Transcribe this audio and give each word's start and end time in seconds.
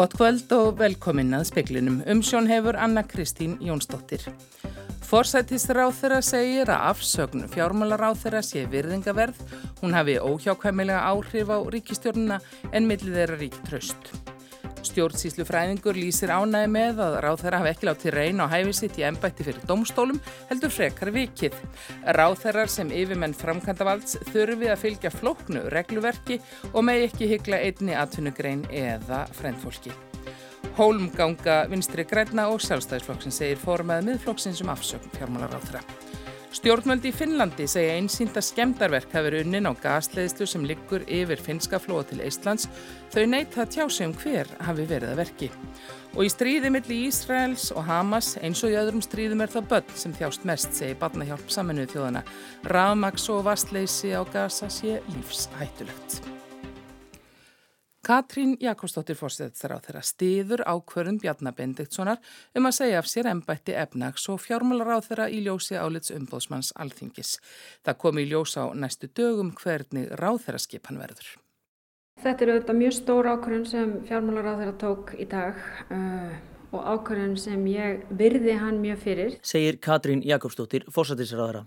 Gott 0.00 0.14
kvöld 0.16 0.52
og 0.56 0.78
velkomin 0.78 1.34
að 1.36 1.42
speklinum. 1.50 1.98
Umsjón 2.08 2.46
hefur 2.48 2.78
Anna 2.80 3.02
Kristín 3.04 3.58
Jónsdóttir. 3.60 4.22
Forsættisráð 5.04 5.92
þeirra 5.98 6.22
segir 6.24 6.72
að 6.72 6.86
afsögn 6.94 7.44
fjármálaráð 7.52 8.16
þeirra 8.22 8.40
sé 8.46 8.64
virðingaverð. 8.72 9.44
Hún 9.82 9.98
hafi 9.98 10.16
óhjákvæmilega 10.16 11.04
áhrif 11.04 11.52
á 11.52 11.60
ríkistjórnuna 11.76 12.40
en 12.72 12.88
millið 12.88 13.18
þeirra 13.18 13.40
rík 13.44 13.60
tröst. 13.68 14.14
Stjórnsýslu 14.90 15.44
fræðingur 15.46 15.94
lýsir 15.94 16.32
ánægi 16.34 16.70
með 16.72 17.00
að 17.04 17.16
ráð 17.22 17.42
þeirra 17.44 17.60
hafi 17.60 17.70
ekki 17.70 17.88
látið 17.88 18.14
reyna 18.16 18.46
á 18.50 18.52
hæfi 18.56 18.74
sitt 18.74 18.98
í 18.98 19.04
ennbætti 19.06 19.46
fyrir 19.46 19.68
domstólum 19.68 20.18
heldur 20.48 20.74
frekar 20.74 21.12
vikið. 21.14 21.54
Ráð 22.18 22.36
þeirrar 22.42 22.72
sem 22.74 22.90
yfirmenn 22.90 23.36
framkvæmdavalds 23.38 24.18
þurfi 24.32 24.72
að 24.72 24.82
fylgja 24.82 25.14
flóknu 25.14 25.64
regluverki 25.70 26.40
og 26.72 26.86
megi 26.88 27.06
ekki 27.06 27.30
hyggla 27.36 27.62
einni 27.68 27.94
atvinnugrein 27.94 28.66
eða 28.74 29.24
frendfólki. 29.38 29.94
Hólmganga 30.78 31.64
vinstri 31.70 32.06
græna 32.08 32.48
og 32.50 32.62
sjálfstæðisflokksinn 32.66 33.34
segir 33.34 33.62
formað 33.62 34.08
miðflokksinn 34.10 34.58
sem 34.58 34.74
afsökn 34.74 35.14
fjármálaráð 35.18 35.70
þeirra. 35.70 36.09
Stjórnvöldi 36.50 37.12
í 37.12 37.14
Finnlandi 37.14 37.64
segja 37.70 37.94
einsýnda 37.94 38.42
skemdarverk 38.42 39.12
hafi 39.14 39.28
verið 39.28 39.44
unnin 39.46 39.68
á 39.70 39.72
gasleðislu 39.78 40.48
sem 40.50 40.64
liggur 40.66 41.04
yfir 41.06 41.38
finska 41.38 41.78
flóa 41.78 42.02
til 42.08 42.18
Eistlands. 42.24 42.66
Þau 43.14 43.22
neyta 43.30 43.62
að 43.62 43.76
tjá 43.76 43.84
sig 43.86 44.10
um 44.10 44.16
hver 44.18 44.50
hafi 44.66 44.88
verið 44.90 45.12
að 45.12 45.22
verki. 45.22 45.50
Og 46.16 46.26
í 46.26 46.32
stríði 46.34 46.72
millir 46.74 47.06
Ísraels 47.06 47.68
og 47.70 47.86
Hamas 47.86 48.32
eins 48.42 48.64
og 48.66 48.74
í 48.74 48.80
öðrum 48.82 49.04
stríðum 49.06 49.46
er 49.46 49.54
það 49.54 49.70
börn 49.76 49.94
sem 50.02 50.18
þjást 50.18 50.50
mest, 50.50 50.74
segir 50.74 50.98
barnahjálp 50.98 51.54
saminuð 51.54 51.94
þjóðana. 51.94 52.26
Rafmaks 52.66 53.30
og 53.30 53.46
vastleysi 53.46 54.10
á 54.18 54.26
gasa 54.26 54.66
sé 54.74 54.98
lífshættulegt. 55.14 56.39
Katrín 58.10 58.56
Jakobsdóttir 58.58 59.14
fórstæðar 59.14 59.76
á 59.78 59.84
þeirra 59.84 60.00
stiður 60.02 60.64
ákvörðum 60.66 61.20
Bjarnar 61.22 61.54
Bendiktssonar 61.54 62.18
um 62.58 62.66
að 62.66 62.74
segja 62.80 62.98
af 62.98 63.06
sér 63.06 63.28
ennbætti 63.30 63.76
efnags 63.78 64.24
og 64.32 64.40
fjármálar 64.42 64.98
á 64.98 65.06
þeirra 65.06 65.28
í 65.30 65.38
ljósi 65.44 65.78
álits 65.78 66.10
umbóðsmanns 66.16 66.72
alþingis. 66.74 67.36
Það 67.86 68.00
kom 68.02 68.18
í 68.18 68.26
ljós 68.26 68.56
á 68.58 68.74
næstu 68.74 69.06
dögum 69.14 69.54
hvernig 69.54 70.10
ráð 70.18 70.42
þeirra 70.48 70.62
skipan 70.66 70.98
verður. 70.98 71.28
Þetta 72.24 72.44
er 72.48 72.54
auðvitað 72.56 72.80
mjög 72.82 72.98
stór 72.98 73.30
ákvörðun 73.30 73.68
sem 73.76 73.96
fjármálar 74.10 74.50
á 74.50 74.54
þeirra 74.58 74.78
tók 74.82 75.14
í 75.14 75.30
dag. 75.30 75.62
Og 76.70 76.84
ákvörðun 76.86 77.32
sem 77.34 77.62
ég 77.66 78.04
virði 78.14 78.52
hann 78.60 78.76
mjög 78.78 78.98
fyrir. 79.02 79.32
Segir 79.42 79.80
Katrín 79.82 80.20
Jakobsdóttir, 80.22 80.84
fórsættisraðara. 80.94 81.64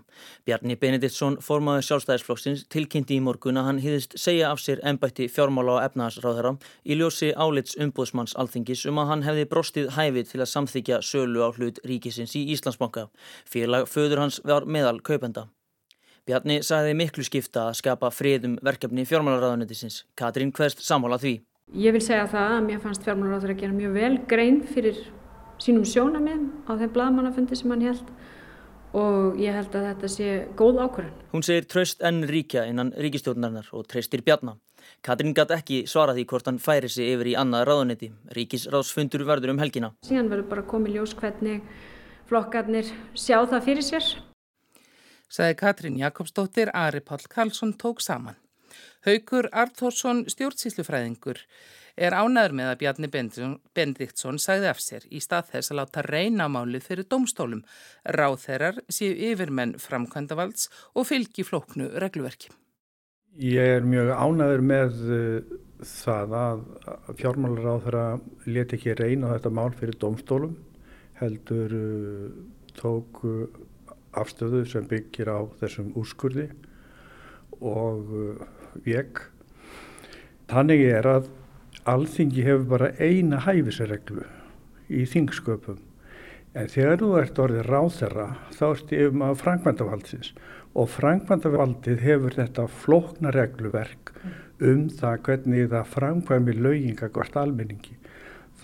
Bjarni 0.48 0.78
Benediktsson, 0.80 1.36
formaður 1.44 1.84
sjálfstæðisflokksins, 1.90 2.62
tilkynnti 2.72 3.18
í 3.18 3.24
morgun 3.24 3.60
að 3.60 3.68
hann 3.68 3.82
hýðist 3.84 4.16
segja 4.20 4.48
af 4.54 4.62
sér 4.64 4.80
ennbætti 4.80 5.28
fjármála 5.28 5.76
og 5.76 5.82
efnaðarsraðara 5.90 6.54
í 6.88 6.96
ljósi 6.96 7.34
álits 7.36 7.76
umbúðsmanns 7.76 8.32
alþingis 8.40 8.86
um 8.88 9.02
að 9.02 9.10
hann 9.12 9.26
hefði 9.28 9.48
brostið 9.52 9.92
hæfið 9.98 10.30
til 10.32 10.40
að 10.40 10.52
samþykja 10.54 11.02
sölu 11.04 11.44
á 11.44 11.48
hlut 11.52 11.82
ríkisins 11.84 12.32
í 12.40 12.46
Íslandsbanka. 12.56 13.10
Félag 13.44 13.90
föður 13.92 14.24
hans 14.24 14.40
var 14.44 14.64
meðal 14.64 15.02
kaupenda. 15.04 15.50
Bjarni 16.24 16.62
sagði 16.64 16.94
miklu 16.96 17.24
skipta 17.26 17.66
að 17.68 17.82
skapa 17.82 18.08
friðum 18.08 18.54
verkefni 18.64 19.04
fjármálaráðanetisins. 19.04 20.06
Katrín 20.16 20.54
hverst 20.56 20.80
samhála 20.80 21.20
því. 21.20 21.42
Ég 21.72 21.90
vil 21.90 22.02
segja 22.04 22.26
það 22.30 22.52
að 22.54 22.66
mér 22.68 22.82
fannst 22.82 23.02
fjármálaráður 23.06 23.52
að 23.54 23.60
gera 23.62 23.74
mjög 23.74 23.94
vel 23.96 24.12
grein 24.30 24.60
fyrir 24.68 24.98
sínum 25.62 25.86
sjónamið 25.88 26.44
á 26.68 26.72
þeim 26.76 26.92
bladamannafundi 26.94 27.56
sem 27.58 27.72
hann 27.72 27.82
held 27.82 28.12
og 28.94 29.40
ég 29.42 29.56
held 29.56 29.74
að 29.74 29.88
þetta 29.88 30.10
sé 30.12 30.28
góð 30.54 30.78
ákvörðun. 30.84 31.16
Hún 31.32 31.42
segir 31.42 31.66
tröst 31.66 32.04
enn 32.06 32.22
ríkja 32.30 32.62
innan 32.70 32.92
ríkistjórnarinnar 32.94 33.72
og 33.74 33.88
treystir 33.90 34.22
bjarna. 34.22 34.54
Katrín 35.02 35.34
gæti 35.34 35.56
ekki 35.56 35.80
svara 35.90 36.14
því 36.14 36.26
hvort 36.30 36.46
hann 36.46 36.60
færi 36.62 36.92
sig 36.92 37.10
yfir 37.16 37.32
í 37.32 37.34
annað 37.40 37.66
ráðunetti. 37.70 38.12
Ríkisráðsfundur 38.38 39.26
verður 39.26 39.56
um 39.56 39.64
helgina. 39.64 39.90
Síðan 40.06 40.30
verður 40.30 40.48
bara 40.52 40.66
komið 40.70 41.00
ljós 41.00 41.16
hvernig 41.18 41.66
flokkarnir 42.30 42.94
sjá 43.18 43.40
það 43.42 43.66
fyrir 43.66 43.88
sér. 43.88 44.14
Saði 45.26 45.58
Katrín 45.58 45.98
Jakobsdóttir, 45.98 46.70
Ari 46.70 47.02
Pál 47.02 47.24
Karlsson 47.26 47.74
tók 47.74 48.04
saman. 48.04 48.38
Haugur 49.04 49.50
Arþórsson 49.52 50.24
stjórnsýslufræðingur 50.32 51.42
er 51.94 52.14
ánæður 52.16 52.54
með 52.58 52.70
að 52.70 52.78
Bjarni 52.80 53.10
Bendiktsson 53.76 54.40
sagði 54.42 54.70
af 54.70 54.80
sér 54.82 55.06
í 55.14 55.20
stað 55.22 55.52
þess 55.52 55.72
að 55.72 55.78
láta 55.80 56.04
reyna 56.06 56.48
málið 56.50 56.88
fyrir 56.88 57.08
domstólum. 57.10 57.62
Ráþeirar 58.04 58.80
séu 58.88 59.14
yfirmenn 59.30 59.76
framkvæmdavalds 59.82 60.70
og 60.94 61.08
fylgi 61.10 61.46
flóknu 61.46 61.90
regluverki. 62.02 62.50
Ég 63.34 63.76
er 63.78 63.86
mjög 63.86 64.12
ánæður 64.14 64.64
með 64.64 64.98
uh, 65.10 65.54
það 65.84 66.34
að 66.38 66.64
fjármálar 67.18 67.70
á 67.70 67.76
þeirra 67.84 68.04
leti 68.46 68.78
ekki 68.78 68.98
reyna 68.98 69.32
þetta 69.34 69.54
mál 69.54 69.70
fyrir 69.74 69.98
domstólum 69.98 70.54
heldur 71.18 71.74
uh, 71.78 72.28
tók 72.78 73.22
uh, 73.26 73.46
afstöðu 74.14 74.62
sem 74.70 74.86
byggir 74.86 75.30
á 75.30 75.42
þessum 75.58 75.90
úrskurði 75.98 76.46
og 77.58 78.10
vek. 78.84 79.22
Þannig 80.50 80.84
er 80.90 81.08
að 81.08 81.30
alþingi 81.88 82.44
hefur 82.46 82.68
bara 82.74 82.92
eina 82.98 83.40
hæfisreglu 83.44 84.24
í 84.88 85.04
þingsköpum. 85.08 85.80
En 86.54 86.70
þegar 86.70 87.00
þú 87.00 87.08
ert 87.18 87.40
orðið 87.42 87.66
ráþerra 87.66 88.26
þá 88.54 88.64
ert 88.68 88.92
yfir 88.94 89.16
maður 89.18 89.40
frangvandavaldins 89.40 90.30
og 90.74 90.90
frangvandavaldið 90.90 92.02
hefur 92.02 92.36
þetta 92.38 92.66
flókna 92.82 93.32
regluverk 93.34 94.12
um 94.62 94.86
það 94.90 95.18
hvernig 95.26 95.68
það 95.72 95.90
frangvæmi 95.96 96.54
lauginga 96.58 97.10
hvort 97.14 97.36
almenningi. 97.38 97.98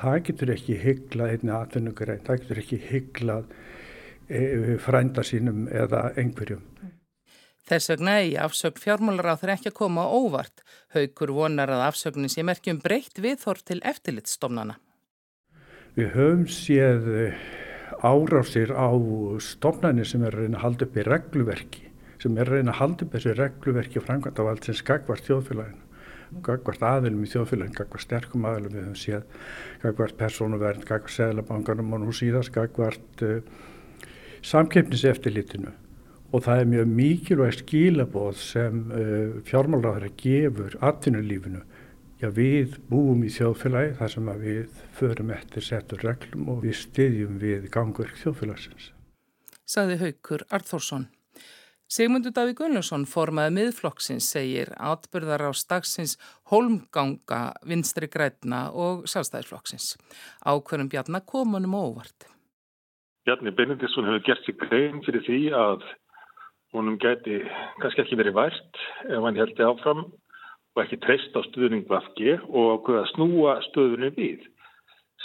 Það 0.01 0.23
getur 0.29 0.55
ekki 0.55 0.79
hyglað 0.81 1.35
einni 1.35 1.53
atvinnugrein, 1.55 2.23
það 2.25 2.43
getur 2.45 2.63
ekki 2.63 2.79
hyglað 2.87 3.51
e, 4.31 4.79
frænda 4.81 5.27
sínum 5.27 5.67
eða 5.69 6.09
einhverjum. 6.15 6.63
Þess 7.71 7.93
vegna 7.93 8.17
í 8.27 8.31
afsögn 8.35 8.81
fjármálaráþur 8.83 9.53
ekki 9.55 9.71
að 9.71 9.77
koma 9.79 10.09
óvart. 10.11 10.65
Haukur 10.91 11.31
vonar 11.37 11.71
að 11.71 11.85
afsögnin 11.87 12.33
sé 12.33 12.43
merkjum 12.43 12.81
breytt 12.83 13.21
viðþór 13.23 13.61
til 13.63 13.77
eftirlitstofnana. 13.87 14.75
Við 15.95 16.09
höfum 16.17 16.49
séð 16.51 17.07
eh, 17.15 17.45
árásir 18.03 18.73
á 18.75 18.91
stofnani 19.39 20.03
sem 20.03 20.25
er 20.27 20.35
reyna 20.35 20.59
að 20.59 20.65
halda 20.65 20.89
upp 20.89 20.99
í 20.99 21.05
regluverki, 21.07 21.85
sem 22.23 22.41
er 22.43 22.51
reyna 22.51 22.75
að 22.75 22.81
halda 22.81 23.07
upp 23.07 23.15
þessu 23.15 23.35
regluverki 23.39 24.03
framkvæmdavald 24.03 24.67
sem 24.67 24.79
skakvar 24.81 25.23
þjóðfélaginu 25.23 25.87
gagvart 26.47 26.83
aðilum 26.87 27.25
í 27.27 27.29
þjóðfélagin, 27.31 27.75
gagvart 27.75 28.05
sterkum 28.05 28.45
aðilum 28.47 28.75
við 28.75 28.85
höfum 28.85 28.99
séð, 28.99 29.47
gagvart 29.83 30.19
persónuvernd, 30.19 30.87
gagvart 30.87 31.15
seglabankanum 31.15 31.97
og 31.97 32.05
nú 32.05 32.15
síðast 32.15 32.53
gagvart 32.55 33.25
uh, 33.27 33.41
samkeppniseftilitinu 34.47 35.75
og 36.31 36.45
það 36.47 36.63
er 36.63 36.71
mjög 36.73 36.91
mikilvægt 37.01 37.63
skilaboð 37.65 38.39
sem 38.39 38.81
uh, 38.95 39.39
fjármálaráður 39.49 40.13
gefur 40.21 40.77
atvinnulífinu. 40.81 41.63
Já, 42.21 42.29
við 42.37 42.77
búum 42.91 43.23
í 43.25 43.31
þjóðfélagi 43.33 43.95
þar 43.97 44.13
sem 44.13 44.27
við 44.43 44.81
förum 44.99 45.31
eftir 45.33 45.65
settur 45.65 46.03
reglum 46.05 46.51
og 46.53 46.61
við 46.67 46.77
styðjum 46.83 47.39
við 47.41 47.71
gangverk 47.73 48.19
þjóðfélagsins. 48.21 48.91
Saði 49.65 49.97
Haukur 50.03 50.45
Arþórsson. 50.53 51.09
Sigmundur 51.91 52.31
Daví 52.31 52.53
Gunnlaugsson 52.55 53.03
formaði 53.11 53.55
miðflokksins 53.57 54.29
segir 54.31 54.69
atbyrðar 54.79 55.49
á 55.49 55.51
staksins 55.59 56.13
holmganga 56.53 57.41
vinstri 57.67 58.07
grætna 58.07 58.69
og 58.71 59.09
sjálfstæðisflokksins. 59.11 59.97
Ákverðum 60.47 60.91
Bjarnar 60.93 61.25
komunum 61.27 61.75
óvart. 61.75 62.29
Bjarni 63.27 63.51
Benediktsson 63.57 64.07
hefur 64.07 64.23
gert 64.29 64.47
sig 64.47 64.61
grein 64.61 65.03
fyrir 65.03 65.27
því 65.27 65.41
að 65.57 65.89
honum 66.77 66.99
gæti 67.03 67.41
kannski 67.83 68.05
ekki 68.05 68.19
verið 68.21 68.37
vært 68.37 68.83
ef 69.09 69.25
hann 69.25 69.39
heldi 69.39 69.67
áfram 69.67 70.05
og 70.07 70.83
ekki 70.85 71.01
treyst 71.03 71.35
á 71.35 71.43
stöðning 71.49 71.89
Vafge 71.91 72.37
og 72.47 72.77
ákveða 72.77 73.03
að 73.03 73.11
snúa 73.15 73.57
stöðunni 73.71 74.11
við. 74.15 74.45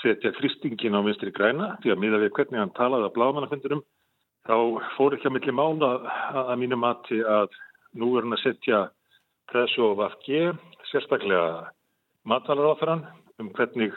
Setja 0.02 0.34
fristingin 0.40 0.98
á 0.98 1.06
vinstri 1.06 1.34
græna 1.36 1.76
því 1.84 1.94
að 1.94 2.02
miða 2.02 2.22
við 2.24 2.34
hvernig 2.38 2.62
hann 2.62 2.74
talaði 2.78 3.10
á 3.10 3.16
blámanaföndurum 3.18 3.84
þá 4.50 4.58
fór 4.96 5.16
ekki 5.16 5.30
að 5.30 5.36
milli 5.38 5.56
mána 5.56 5.92
að, 5.94 6.10
að 6.42 6.58
mínu 6.64 6.82
mati 6.82 7.22
að 7.22 7.54
nú 7.94 8.12
er 8.16 8.26
hann 8.26 8.38
að 8.38 8.44
setja 8.44 8.82
pressu 9.52 9.86
á 9.86 9.92
Vafge, 10.02 10.42
sérstaklega 10.90 11.70
matalar 12.26 12.74
á 12.74 12.80
þeirran 12.82 13.06
um 13.42 13.52
hvernig 13.54 13.94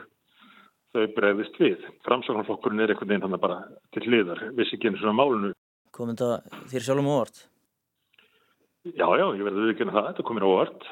þau 0.93 1.05
breyðist 1.17 1.57
við. 1.61 1.81
Framsáknarflokkurinn 2.05 2.85
er 2.85 2.93
einhvern 2.93 3.09
veginn 3.09 3.25
hann 3.25 3.41
bara 3.41 3.63
til 3.97 4.05
hliðar, 4.05 4.51
vissi 4.57 4.77
ekki 4.77 4.93
einu 4.93 5.01
svona 5.01 5.17
málunu 5.17 5.53
Kom 5.99 6.13
þetta 6.13 6.61
þér 6.71 6.85
sjálfum 6.87 7.11
óvart? 7.11 7.41
Já, 8.87 9.07
já, 9.19 9.25
ég 9.35 9.43
verði 9.43 9.73
að 9.75 9.81
það, 9.91 10.05
þetta 10.13 10.25
komir 10.29 10.45
óvart. 10.47 10.85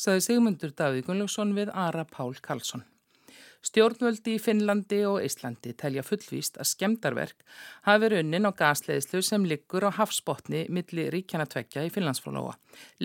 Saði 0.00 0.24
Sigmundur 0.24 0.72
Davíð 0.74 1.04
Gunnlaugsson 1.06 1.52
við 1.54 1.70
Ara 1.78 2.02
Pál 2.08 2.32
Karlsson. 2.42 2.82
Stjórnvöldi 3.60 4.38
í 4.38 4.40
Finnlandi 4.40 5.02
og 5.04 5.18
Íslandi 5.20 5.74
telja 5.76 6.00
fullvíst 6.00 6.54
að 6.62 6.68
skemdarverk 6.70 7.42
hafi 7.84 8.00
verið 8.06 8.22
unnin 8.24 8.48
á 8.48 8.56
gasleðslu 8.56 9.20
sem 9.20 9.44
liggur 9.44 9.84
á 9.84 9.92
hafsbotni 9.98 10.62
milli 10.72 11.04
ríkjana 11.12 11.44
tvekja 11.44 11.84
í 11.84 11.90
Finnlandsflóa. 11.92 12.54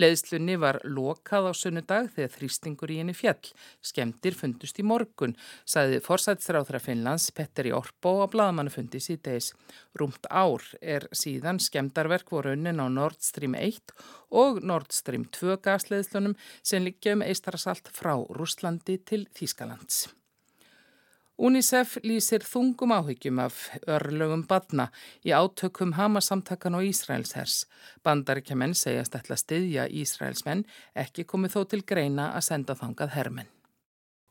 Leðslunni 0.00 0.56
var 0.56 0.80
lokað 0.88 1.50
á 1.50 1.52
sunnudag 1.60 2.08
þegar 2.16 2.34
þrýstingur 2.38 2.94
í 2.94 2.98
henni 3.02 3.12
fjall. 3.12 3.52
Skemdir 3.84 4.40
fundust 4.40 4.80
í 4.80 4.88
morgun, 4.88 5.36
sagði 5.68 6.00
forsætstráþra 6.08 6.80
Finnlands 6.80 7.28
Petteri 7.36 7.76
Orpo 7.76 8.16
á 8.24 8.26
bladamannufundi 8.32 9.02
síðdeis. 9.04 9.52
Rúmt 10.00 10.24
ár 10.32 10.64
er 10.80 11.04
síðan 11.12 11.60
skemdarverk 11.60 12.32
voru 12.32 12.56
unnin 12.56 12.80
á 12.80 12.88
Nord 12.88 13.20
Stream 13.20 13.60
1 13.60 13.92
og 14.32 14.64
Nord 14.64 14.88
Stream 14.96 15.28
2 15.36 15.60
gasleðslunum 15.60 16.40
sem 16.64 16.88
liggja 16.88 17.12
um 17.12 17.26
eistarasalt 17.28 17.92
frá 17.92 18.14
Rúslandi 18.16 19.02
til 19.04 19.28
Þýskalands. 19.36 20.06
UNICEF 21.36 21.98
lýsir 22.00 22.40
þungum 22.48 22.94
áhyggjum 22.96 23.42
af 23.44 23.56
örlögum 23.84 24.46
badna 24.48 24.86
í 25.20 25.34
átökum 25.36 25.92
Hamasamtakan 25.98 26.78
og 26.78 26.86
Ísraelshers. 26.88 27.66
Bandaríkjaman 28.00 28.72
segjast 28.72 29.18
ætla 29.18 29.36
styðja 29.36 29.84
Ísraelsmenn, 29.92 30.64
ekki 30.96 31.26
komið 31.28 31.58
þó 31.58 31.60
til 31.74 31.82
greina 31.84 32.30
að 32.32 32.46
senda 32.48 32.78
þangað 32.78 33.12
hermenn. 33.18 33.52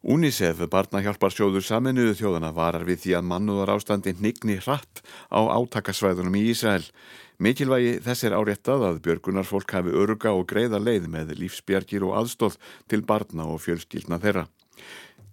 UNICEF, 0.06 0.66
barnahjálparsjóður 0.70 1.66
saminuðu 1.66 2.18
þjóðana, 2.18 2.52
varar 2.54 2.86
við 2.86 3.00
því 3.06 3.16
að 3.20 3.30
mannúðar 3.30 3.76
ástandi 3.78 4.16
nigni 4.18 4.58
hratt 4.66 5.06
á 5.30 5.46
átakasvæðunum 5.46 6.42
í 6.42 6.44
Ísrael. 6.52 6.90
Mikilvægi 7.38 8.00
þess 8.06 8.26
er 8.26 8.38
áréttað 8.38 8.90
að 8.90 9.02
björgunarfólk 9.06 9.78
hafi 9.78 9.94
öruga 9.94 10.34
og 10.34 10.46
greiða 10.50 10.82
leið 10.82 11.10
með 11.14 11.38
lífsbjargir 11.38 12.06
og 12.06 12.18
aðstóð 12.22 12.58
til 12.90 13.02
barna 13.06 13.50
og 13.50 13.62
fjölskyldna 13.66 14.22
þeirra. 14.22 14.48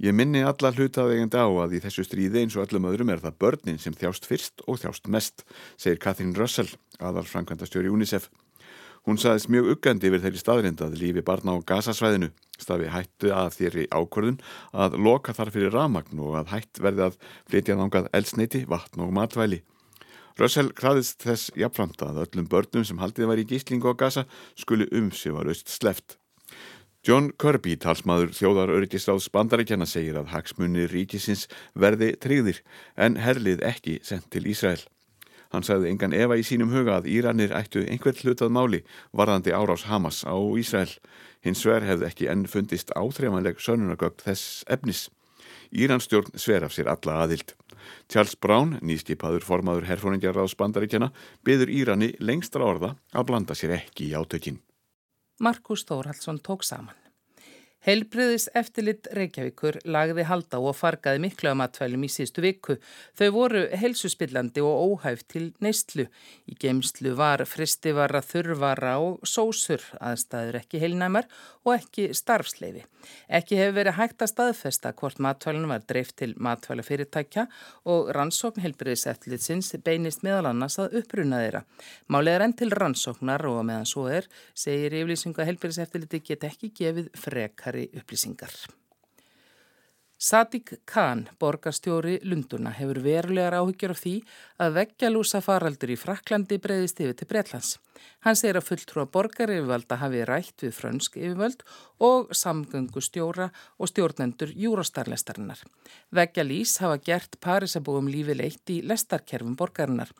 Ég 0.02 0.10
minni 0.18 0.40
alla 0.42 0.72
hlutaðegandi 0.74 1.38
á 1.38 1.46
að 1.62 1.76
í 1.76 1.80
þessu 1.84 2.02
stríði 2.02 2.40
eins 2.40 2.56
og 2.58 2.64
öllum 2.64 2.88
öðrum 2.90 3.10
er 3.14 3.20
það 3.22 3.36
börnin 3.38 3.76
sem 3.78 3.94
þjást 3.94 4.24
fyrst 4.26 4.62
og 4.66 4.80
þjást 4.82 5.04
mest, 5.06 5.44
segir 5.78 6.00
Katrín 6.02 6.32
Russell, 6.34 6.72
aðal 6.98 7.22
framkvæmdastjóri 7.30 7.92
UNICEF. 7.92 8.26
Hún 9.06 9.20
saðist 9.22 9.46
mjög 9.54 9.68
uggandi 9.76 10.08
yfir 10.10 10.24
þeirri 10.24 10.40
staðrind 10.42 10.82
að 10.82 10.96
lífi 10.98 11.22
barna 11.22 11.54
á 11.54 11.62
gasasvæðinu 11.70 12.32
stafi 12.58 12.90
hættu 12.90 13.30
að 13.30 13.54
þýri 13.60 13.84
ákvörðun 13.94 14.40
að 14.74 14.96
loka 15.06 15.34
þar 15.38 15.52
fyrir 15.54 15.74
ramagn 15.76 16.22
og 16.22 16.34
að 16.40 16.50
hætt 16.56 16.82
verði 16.82 17.04
að 17.06 17.20
flytja 17.50 17.76
nángað 17.78 18.08
elsneiti, 18.18 18.64
vatn 18.66 19.04
og 19.06 19.12
matvæli. 19.14 19.60
Russell 20.34 20.72
hraðist 20.80 21.22
þess 21.22 21.54
jafnframt 21.54 22.02
að 22.02 22.24
öllum 22.24 22.50
börnum 22.50 22.88
sem 22.88 22.98
haldið 22.98 23.30
var 23.30 23.38
í 23.38 23.46
gíslingu 23.46 23.94
á 23.94 24.00
gasa 24.02 24.26
skuli 24.58 24.90
umsjöfarust 24.90 25.70
sleft. 25.70 26.18
John 27.02 27.32
Kirby, 27.34 27.72
talsmaður 27.82 28.30
þjóðar 28.30 28.70
öryggisráðs 28.76 29.24
bandarækjana, 29.34 29.88
segir 29.90 30.20
að 30.20 30.28
hagsmunni 30.30 30.84
ríkisins 30.86 31.48
verði 31.74 32.12
tryggðir 32.22 32.60
en 32.94 33.16
herlið 33.18 33.64
ekki 33.66 33.96
sendt 34.06 34.28
til 34.30 34.44
Ísrael. 34.46 34.78
Hann 35.50 35.66
sagði 35.66 35.90
engan 35.90 36.14
efa 36.14 36.38
í 36.38 36.46
sínum 36.46 36.70
huga 36.70 37.00
að 37.00 37.10
Íranir 37.10 37.56
ættu 37.58 37.82
einhvern 37.82 38.22
hlutað 38.22 38.54
máli 38.54 38.82
varðandi 39.10 39.50
árás 39.50 39.88
Hamas 39.90 40.22
á 40.22 40.38
Ísrael. 40.62 40.94
Hins 41.42 41.66
sver 41.66 41.82
hefði 41.82 42.06
ekki 42.06 42.30
enn 42.30 42.46
fundist 42.46 42.94
áþreifanleg 42.94 43.58
sönunargögg 43.58 44.22
þess 44.22 44.62
efnis. 44.70 45.08
Íranstjórn 45.74 46.38
sver 46.38 46.70
af 46.70 46.78
sér 46.78 46.94
alla 46.94 47.24
aðild. 47.26 47.56
Charles 48.06 48.38
Brown, 48.38 48.76
nýskipaður 48.78 49.42
formaður 49.42 49.90
herfóringjarráðs 49.90 50.54
bandaríkjana, 50.54 51.10
byður 51.42 51.78
Írani 51.82 52.14
lengstra 52.22 52.62
orða 52.62 52.94
að 53.10 53.32
blanda 53.32 53.58
sér 53.58 53.80
ekki 53.82 54.12
í 54.12 54.14
átökinn. 54.14 54.62
Markus 55.40 55.84
Þórhaldsson 55.84 56.40
tók 56.40 56.62
saman. 56.62 57.01
Heilbriðis 57.82 58.44
eftirlit 58.54 59.08
Reykjavíkur 59.10 59.80
lagði 59.90 60.22
halda 60.28 60.60
og 60.62 60.76
fargaði 60.78 61.18
miklu 61.24 61.50
að 61.50 61.56
matvælum 61.58 62.04
í 62.06 62.10
síðstu 62.14 62.44
viku. 62.44 62.76
Þau 63.18 63.28
voru 63.34 63.62
helsuspillandi 63.80 64.62
og 64.62 64.84
óhæft 64.86 65.26
til 65.34 65.48
neistlu. 65.64 66.06
Í 66.46 66.54
geimslu 66.62 67.16
var 67.18 67.42
fristivara, 67.50 68.20
þurvara 68.22 68.94
og 69.02 69.26
sósur, 69.26 69.82
aðstæður 69.98 70.60
ekki 70.60 70.78
heilnæmar 70.78 71.26
og 71.66 71.74
ekki 71.74 72.12
starfsleifi. 72.14 72.84
Ekki 73.26 73.58
hefur 73.58 73.74
verið 73.80 73.98
hægt 73.98 74.22
að 74.22 74.30
staðfesta 74.30 74.94
hvort 75.00 75.18
matvælun 75.18 75.66
var 75.66 75.82
dreift 75.82 76.14
til 76.22 76.36
matvælufyrirtækja 76.38 77.48
og 77.90 78.12
rannsókn 78.14 78.62
heilbriðis 78.62 79.08
eftirlitsins 79.10 79.72
beinist 79.82 80.22
meðal 80.22 80.52
annars 80.52 80.78
að 80.78 81.00
uppruna 81.02 81.42
þeirra. 81.42 81.64
Málið 82.06 82.36
er 82.36 82.46
enn 82.46 82.56
til 82.62 82.70
rannsóknar 82.70 83.42
og 83.50 83.58
meðan 83.66 83.90
svo 83.90 84.06
er, 84.06 84.30
segir 84.54 84.94
yflýsingu 85.02 85.42
að 85.42 85.50
heilbriðis 85.50 85.82
eftirliti 85.82 86.22
get 86.30 86.46
ekki 86.46 86.70
gefið 86.78 87.10
frekar 87.18 87.71
frekari 87.72 87.88
upplýsingar. 87.96 88.52
Sadiq 90.18 90.78
Khan, 90.86 91.28
borgarstjóri 91.40 92.20
Lunduna, 92.22 92.70
hefur 92.70 93.00
verulegar 93.02 93.56
áhyggjur 93.58 93.90
af 93.90 94.02
því 94.04 94.12
að 94.62 94.76
veggjalúsa 94.76 95.40
faraldur 95.42 95.90
í 95.90 95.96
Fraklandi 95.98 96.60
breyðist 96.62 97.00
yfir 97.00 97.16
til 97.18 97.26
Breitlands. 97.26 97.78
Hann 98.22 98.38
segir 98.38 98.58
að 98.58 98.68
fulltrúa 98.68 99.06
borgaryfirvalda 99.12 99.98
hafi 100.00 100.22
rætt 100.28 100.64
við 100.64 100.76
frönsk 100.76 101.18
yfirvöld 101.18 101.64
og 102.02 102.32
samgöngustjóra 102.36 103.48
og 103.78 103.90
stjórnendur 103.90 104.52
júrastarlestarinnar. 104.58 105.60
Veggja 106.14 106.44
lís 106.46 106.76
hafa 106.82 106.98
gert 107.02 107.38
Parísabúum 107.42 108.10
lífi 108.10 108.36
leitt 108.38 108.72
í 108.74 108.80
lestarkerfum 108.86 109.56
borgarinnar. 109.58 110.10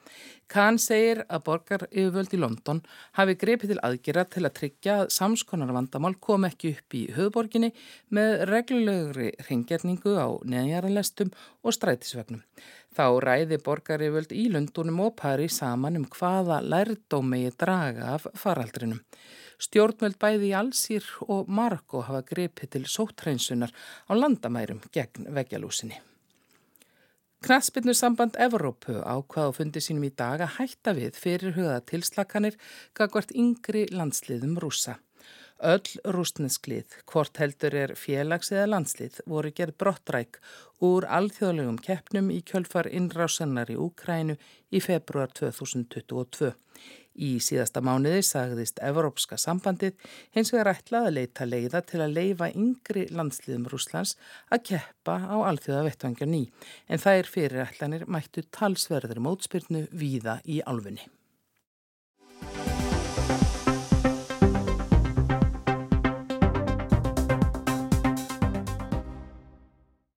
Kahn 0.52 0.76
segir 0.82 1.22
að 1.32 1.46
borgaryfirvöld 1.46 2.34
í 2.36 2.42
London 2.42 2.82
hafi 3.18 3.38
grepið 3.40 3.72
til 3.72 3.80
aðgjera 3.86 4.26
til 4.28 4.44
að 4.44 4.56
tryggja 4.58 4.98
að 5.00 5.14
samskonarvandamál 5.16 6.18
kom 6.20 6.44
ekki 6.48 6.74
upp 6.76 6.98
í 6.98 7.06
höfborginni 7.16 7.72
með 8.12 8.44
reglulegri 8.50 9.32
ringjarningu 9.48 10.18
á 10.18 10.28
neðjaralestum 10.44 11.32
og 11.62 11.76
strætisvegnum. 11.78 12.42
Þá 12.92 13.06
ræði 13.24 13.56
borgaryföld 13.64 14.34
í 14.36 14.48
Lundunum 14.52 14.98
og 15.06 15.14
Pari 15.16 15.48
saman 15.48 15.96
um 15.96 16.04
hvaða 16.12 16.58
lærdómegi 16.60 17.54
draga 17.56 18.10
af 18.18 18.26
faraldrinum. 18.36 19.00
Stjórnvöld 19.62 20.18
bæði 20.20 20.50
í 20.50 20.54
Allsýr 20.58 21.06
og 21.30 21.48
Marokko 21.48 22.02
hafa 22.04 22.20
grepið 22.28 22.72
til 22.74 22.88
sóttreinsunar 22.90 23.72
á 23.72 24.12
landamærum 24.12 24.82
gegn 24.92 25.30
veggjalúsinni. 25.32 26.00
Knatsbyrnu 27.42 27.94
samband 27.96 28.36
Evrópu 28.38 29.00
ákvaða 29.00 29.54
fundi 29.56 29.80
sínum 29.82 30.04
í 30.06 30.12
dag 30.14 30.44
að 30.44 30.58
hætta 30.58 30.92
við 30.94 31.16
fyrir 31.18 31.56
huga 31.56 31.80
tilslakanir 31.88 32.58
gagvart 32.94 33.32
yngri 33.34 33.86
landsliðum 33.90 34.60
rúsa. 34.62 34.98
Öll 35.62 36.00
rústnesklið, 36.10 36.96
hvort 37.06 37.38
heldur 37.38 37.74
er 37.78 37.92
félags- 37.94 38.50
eða 38.50 38.66
landslið, 38.72 39.20
voru 39.30 39.52
gerð 39.54 39.76
brottræk 39.78 40.40
úr 40.82 41.06
alþjóðlegum 41.06 41.78
keppnum 41.78 42.32
í 42.34 42.40
kjölfar 42.42 42.88
innrásennar 42.90 43.70
í 43.70 43.78
Úkrænu 43.78 44.34
í 44.72 44.82
februar 44.82 45.30
2022. 45.30 46.50
Í 47.14 47.38
síðasta 47.38 47.78
mánuði 47.84 48.24
sagðist 48.26 48.82
Evrópska 48.82 49.38
sambandið 49.38 49.94
hins 50.34 50.50
vegar 50.50 50.72
ætlað 50.74 51.06
að 51.06 51.16
leita 51.20 51.46
leiða 51.46 51.84
til 51.86 52.00
að 52.00 52.14
leifa 52.18 52.50
yngri 52.50 53.06
landsliðum 53.12 53.70
Rúslands 53.70 54.16
að 54.50 54.64
keppa 54.72 55.20
á 55.30 55.36
alþjóða 55.46 55.86
vettvangja 55.92 56.26
ný 56.26 56.44
en 56.88 56.98
er 57.06 57.34
fyrirætlanir 57.36 58.08
mættu 58.08 58.42
talsverður 58.50 59.22
mótspyrnu 59.22 59.86
víða 59.92 60.40
í 60.42 60.58
álfunni. 60.66 61.06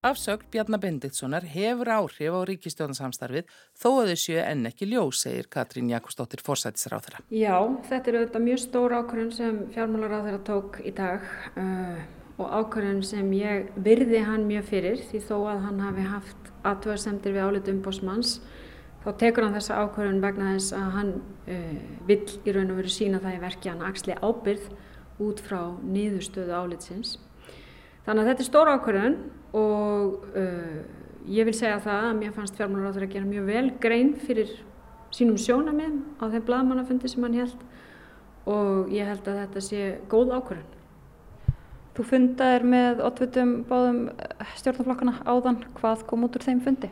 Afsögn 0.05 0.45
Bjarnar 0.53 0.77
Benditssonar 0.83 1.45
hefur 1.49 1.89
áhrif 1.89 2.35
á 2.37 2.41
ríkistjóðansamstarfið 2.45 3.47
þó 3.73 3.87
að 4.03 4.11
þau 4.11 4.19
séu 4.21 4.37
enn 4.43 4.67
ekki 4.69 4.85
ljós, 4.91 5.23
segir 5.23 5.47
Katrín 5.49 5.89
Jakobsdóttir 5.89 6.43
fórsættisráþara. 6.45 7.23
Já, 7.33 7.57
þetta 7.87 8.11
er 8.11 8.17
auðvitað 8.19 8.45
mjög 8.45 8.61
stór 8.61 8.95
ákvörðun 8.99 9.33
sem 9.33 9.57
fjármálaráþara 9.73 10.43
tók 10.45 10.77
í 10.85 10.93
dag 10.93 11.25
uh, 11.57 11.97
og 12.37 12.53
ákvörðun 12.53 13.01
sem 13.07 13.33
ég 13.33 13.73
virði 13.81 14.21
hann 14.29 14.45
mjög 14.45 14.69
fyrir 14.69 15.01
því 15.09 15.25
þó 15.25 15.35
að 15.55 15.65
hann 15.65 15.83
hafi 15.87 16.07
haft 16.13 16.53
aðtöðarsemdir 16.61 17.37
við 17.39 17.49
álitu 17.49 17.73
umbósmanns 17.73 18.37
þá 19.01 19.11
tekur 19.23 19.47
hann 19.47 19.57
þessa 19.57 19.81
ákvörðun 19.87 20.21
vegna 20.21 20.53
þess 20.53 20.75
að 20.77 20.97
hann 20.99 21.13
uh, 21.49 21.77
vill 22.05 22.27
í 22.45 22.53
raun 22.53 22.75
og 22.75 22.83
veru 22.83 22.93
sína 22.93 23.25
það 23.25 23.39
í 23.39 23.45
verki 23.49 23.73
hann 23.73 23.87
axli 23.89 24.21
ábyrð 24.21 24.69
út 25.25 25.41
frá 25.41 25.61
niðurstöðu 25.81 26.53
álitsins. 26.53 27.17
Þannig 28.05 28.21
að 28.21 28.29
þetta 28.29 28.43
er 28.43 28.49
stór 28.49 28.71
ákvörðun 28.75 29.17
og 29.57 30.25
uh, 30.37 30.77
ég 31.25 31.47
vil 31.47 31.55
segja 31.57 31.81
það 31.81 32.07
að 32.09 32.17
mér 32.19 32.35
fannst 32.35 32.59
fjármálaráður 32.59 33.07
að 33.07 33.13
gera 33.15 33.29
mjög 33.29 33.47
vel 33.49 33.65
grein 33.81 34.11
fyrir 34.21 34.51
sínum 35.15 35.39
sjónamið 35.41 35.95
á 36.21 36.23
þeim 36.29 36.45
bladamannafundi 36.45 37.09
sem 37.09 37.25
hann 37.25 37.39
held 37.39 37.65
og 38.45 38.91
ég 38.93 39.09
held 39.09 39.25
að 39.31 39.39
þetta 39.41 39.63
sé 39.65 39.85
góð 40.11 40.35
ákvörðun. 40.35 40.71
Þú 41.95 42.05
fundaðir 42.09 42.65
með 42.67 43.01
oddvitum 43.07 43.51
báðum 43.69 43.99
stjórnaflokkana 44.59 45.15
áðan, 45.23 45.61
hvað 45.77 46.03
kom 46.09 46.25
út 46.27 46.35
úr 46.35 46.43
þeim 46.45 46.61
fundi? 46.65 46.89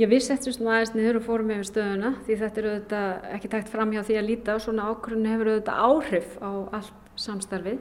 Ég 0.00 0.10
vissi 0.10 0.32
eftir 0.34 0.54
svona 0.54 0.76
aðeins 0.76 0.92
niður 0.96 1.20
og 1.20 1.24
fórum 1.26 1.52
yfir 1.54 1.68
stöðuna 1.68 2.10
því 2.26 2.36
þetta 2.40 2.60
er 2.60 2.68
auðvitað 2.68 3.30
ekki 3.36 3.50
tækt 3.52 3.70
fram 3.72 3.94
hjá 3.94 4.02
því 4.06 4.18
að 4.18 4.28
líta 4.28 4.56
og 4.56 4.64
svona 4.64 4.88
ákvörðun 4.90 5.30
hefur 5.30 5.50
auðvitað 5.50 5.82
áhrif 5.86 6.36
á 6.42 6.50
allt 6.78 7.08
samstarfið 7.20 7.80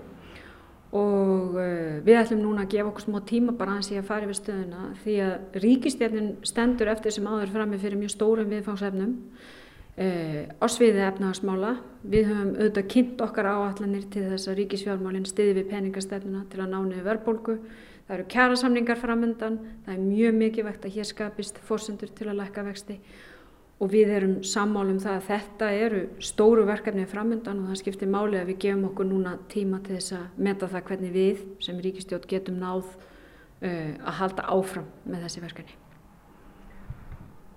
og 0.95 1.53
uh, 1.59 1.99
við 2.05 2.17
ætlum 2.17 2.41
núna 2.41 2.65
að 2.65 2.73
gefa 2.73 2.89
okkur 2.89 3.05
smá 3.05 3.19
tíma 3.29 3.53
bara 3.57 3.75
hans 3.77 3.91
í 3.93 3.97
að 3.99 4.07
fara 4.07 4.25
yfir 4.25 4.39
stöðuna 4.39 4.87
því 5.03 5.17
að 5.25 5.59
ríkistjarnin 5.63 6.31
stendur 6.47 6.89
eftir 6.89 7.13
sem 7.13 7.27
áður 7.29 7.53
frammi 7.53 7.77
fyrir 7.81 8.01
mjög 8.01 8.15
stórum 8.15 8.49
viðfangsefnum 8.49 9.13
uh, 9.13 10.41
á 10.49 10.65
sviði 10.65 11.05
efnahagsmála. 11.05 11.75
Við 12.09 12.31
höfum 12.31 12.55
auðvitað 12.57 12.89
kynnt 12.95 13.23
okkar 13.27 13.51
áallanir 13.53 14.09
til 14.09 14.25
þess 14.31 14.49
að 14.49 14.59
ríkisfjármálinn 14.63 15.29
stiði 15.29 15.59
við 15.59 15.71
peningastefnuna 15.75 16.47
til 16.49 16.63
að 16.63 16.73
nánu 16.73 17.05
verðbólgu. 17.05 17.59
Það 18.09 18.15
eru 18.15 18.29
kjærasamningar 18.33 18.97
framöndan, 18.97 19.59
það 19.85 19.93
er 19.93 20.05
mjög 20.07 20.37
mikilvægt 20.39 20.85
að 20.87 20.95
hér 20.95 21.05
skapist 21.05 21.59
fórsendur 21.67 22.09
til 22.17 22.31
að 22.31 22.39
lækka 22.39 22.63
vexti 22.65 22.95
og 23.79 23.91
við 23.93 24.11
erum 24.11 24.33
sammálum 24.43 24.99
það 24.99 25.17
að 25.17 25.27
þetta 25.29 25.67
eru 25.85 25.99
stóru 26.23 26.65
verkefni 26.67 27.05
framöndan 27.07 27.61
og 27.61 27.69
það 27.71 27.81
skiptir 27.81 28.11
máli 28.11 28.39
að 28.39 28.51
við 28.51 28.57
gefum 28.65 28.87
okkur 28.89 29.07
núna 29.07 29.37
tíma 29.51 29.79
til 29.85 29.95
þess 29.95 30.15
að 30.17 30.41
meta 30.47 30.67
það 30.67 30.87
hvernig 30.89 31.13
við 31.15 31.45
sem 31.63 31.79
ríkistjótt 31.83 32.27
getum 32.29 32.59
náð 32.59 32.89
uh, 32.89 33.93
að 34.03 34.17
halda 34.19 34.49
áfram 34.51 34.89
með 35.05 35.23
þessi 35.27 35.45
verkefni. 35.45 35.77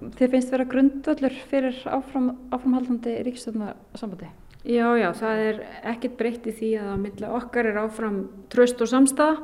Þið 0.02 0.32
finnst 0.34 0.50
vera 0.50 0.66
grundvöldur 0.66 1.34
fyrir 1.50 1.82
áfram, 1.90 2.32
áframhaldandi 2.54 3.18
ríkistjóðnarsambandi? 3.26 4.30
Já, 4.62 4.86
já, 4.94 5.08
það 5.18 5.40
er 5.42 5.60
ekkert 5.90 6.18
breytt 6.18 6.46
í 6.46 6.54
því 6.54 6.72
að 6.78 6.90
á 6.94 6.96
milli 7.02 7.30
okkar 7.34 7.66
er 7.66 7.82
áfram 7.82 8.18
tröst 8.50 8.82
og 8.82 8.90
samstaða 8.90 9.40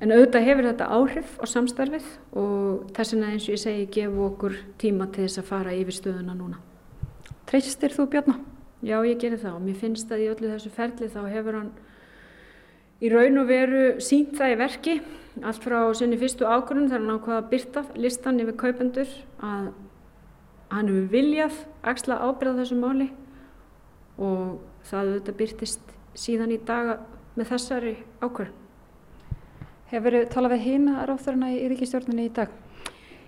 En 0.00 0.14
auðvitað 0.14 0.46
hefur 0.46 0.66
þetta 0.70 0.86
áhrif 0.96 1.32
á 1.36 1.44
samstarfið 1.44 2.06
og 2.40 2.86
þess 2.96 3.12
vegna 3.12 3.32
eins 3.34 3.48
og 3.48 3.52
ég 3.52 3.60
segi 3.60 3.88
gefu 3.98 4.22
okkur 4.30 4.54
tíma 4.80 5.10
til 5.12 5.26
þess 5.26 5.42
að 5.42 5.50
fara 5.50 5.74
yfir 5.76 5.96
stöðuna 5.98 6.36
núna. 6.38 6.60
Treystir 7.50 7.92
þú 7.92 8.06
Bjarnar? 8.08 8.38
Já, 8.80 8.96
ég 9.04 9.18
gerir 9.20 9.42
það 9.42 9.58
og 9.58 9.64
mér 9.66 9.76
finnst 9.76 10.08
að 10.08 10.22
í 10.24 10.28
öllu 10.32 10.48
þessu 10.54 10.70
ferli 10.72 11.10
þá 11.12 11.20
hefur 11.28 11.58
hann 11.58 11.72
í 13.04 13.10
raun 13.12 13.42
og 13.42 13.50
veru 13.50 13.82
sínt 14.00 14.32
það 14.38 14.54
í 14.54 14.56
verki 14.62 14.94
allt 15.44 15.66
frá 15.66 15.78
sinni 15.96 16.16
fyrstu 16.20 16.48
ákvörðun 16.48 16.88
þegar 16.88 17.04
hann 17.04 17.18
ákvaða 17.18 17.42
að 17.42 17.50
byrta 17.52 17.82
listan 18.00 18.40
yfir 18.40 18.56
kaupendur 18.62 19.12
að 19.44 19.68
hann 20.72 20.88
hefur 20.88 21.12
viljað 21.12 21.60
axla 21.92 22.22
ábyrða 22.24 22.62
þessu 22.62 22.80
máli 22.80 23.10
og 24.16 24.64
það 24.88 25.12
auðvitað 25.12 25.38
byrtist 25.44 25.94
síðan 26.24 26.56
í 26.56 26.60
daga 26.64 26.98
með 27.36 27.52
þessari 27.52 27.94
ákvörðun. 28.24 28.69
Hefur 29.90 30.14
þið 30.14 30.28
talað 30.30 30.52
við 30.54 30.60
hýna 30.68 31.04
ráþurina 31.08 31.48
í 31.50 31.64
ríkistjórnunni 31.72 32.28
í 32.28 32.34
dag? 32.34 32.52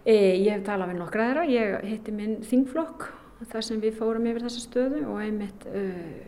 E, 0.07 0.15
ég 0.15 0.53
hef 0.53 0.63
talað 0.67 0.93
við 0.93 1.01
nokkra 1.01 1.25
þeirra. 1.27 1.47
Ég 1.51 1.89
hitti 1.91 2.15
minn 2.15 2.37
þingflokk 2.47 3.09
þar 3.51 3.67
sem 3.67 3.81
við 3.83 3.97
fórum 3.99 4.29
yfir 4.31 4.45
þessa 4.47 4.63
stöðu 4.63 5.01
og 5.11 5.19
einmitt 5.25 5.67
uh, 5.67 6.23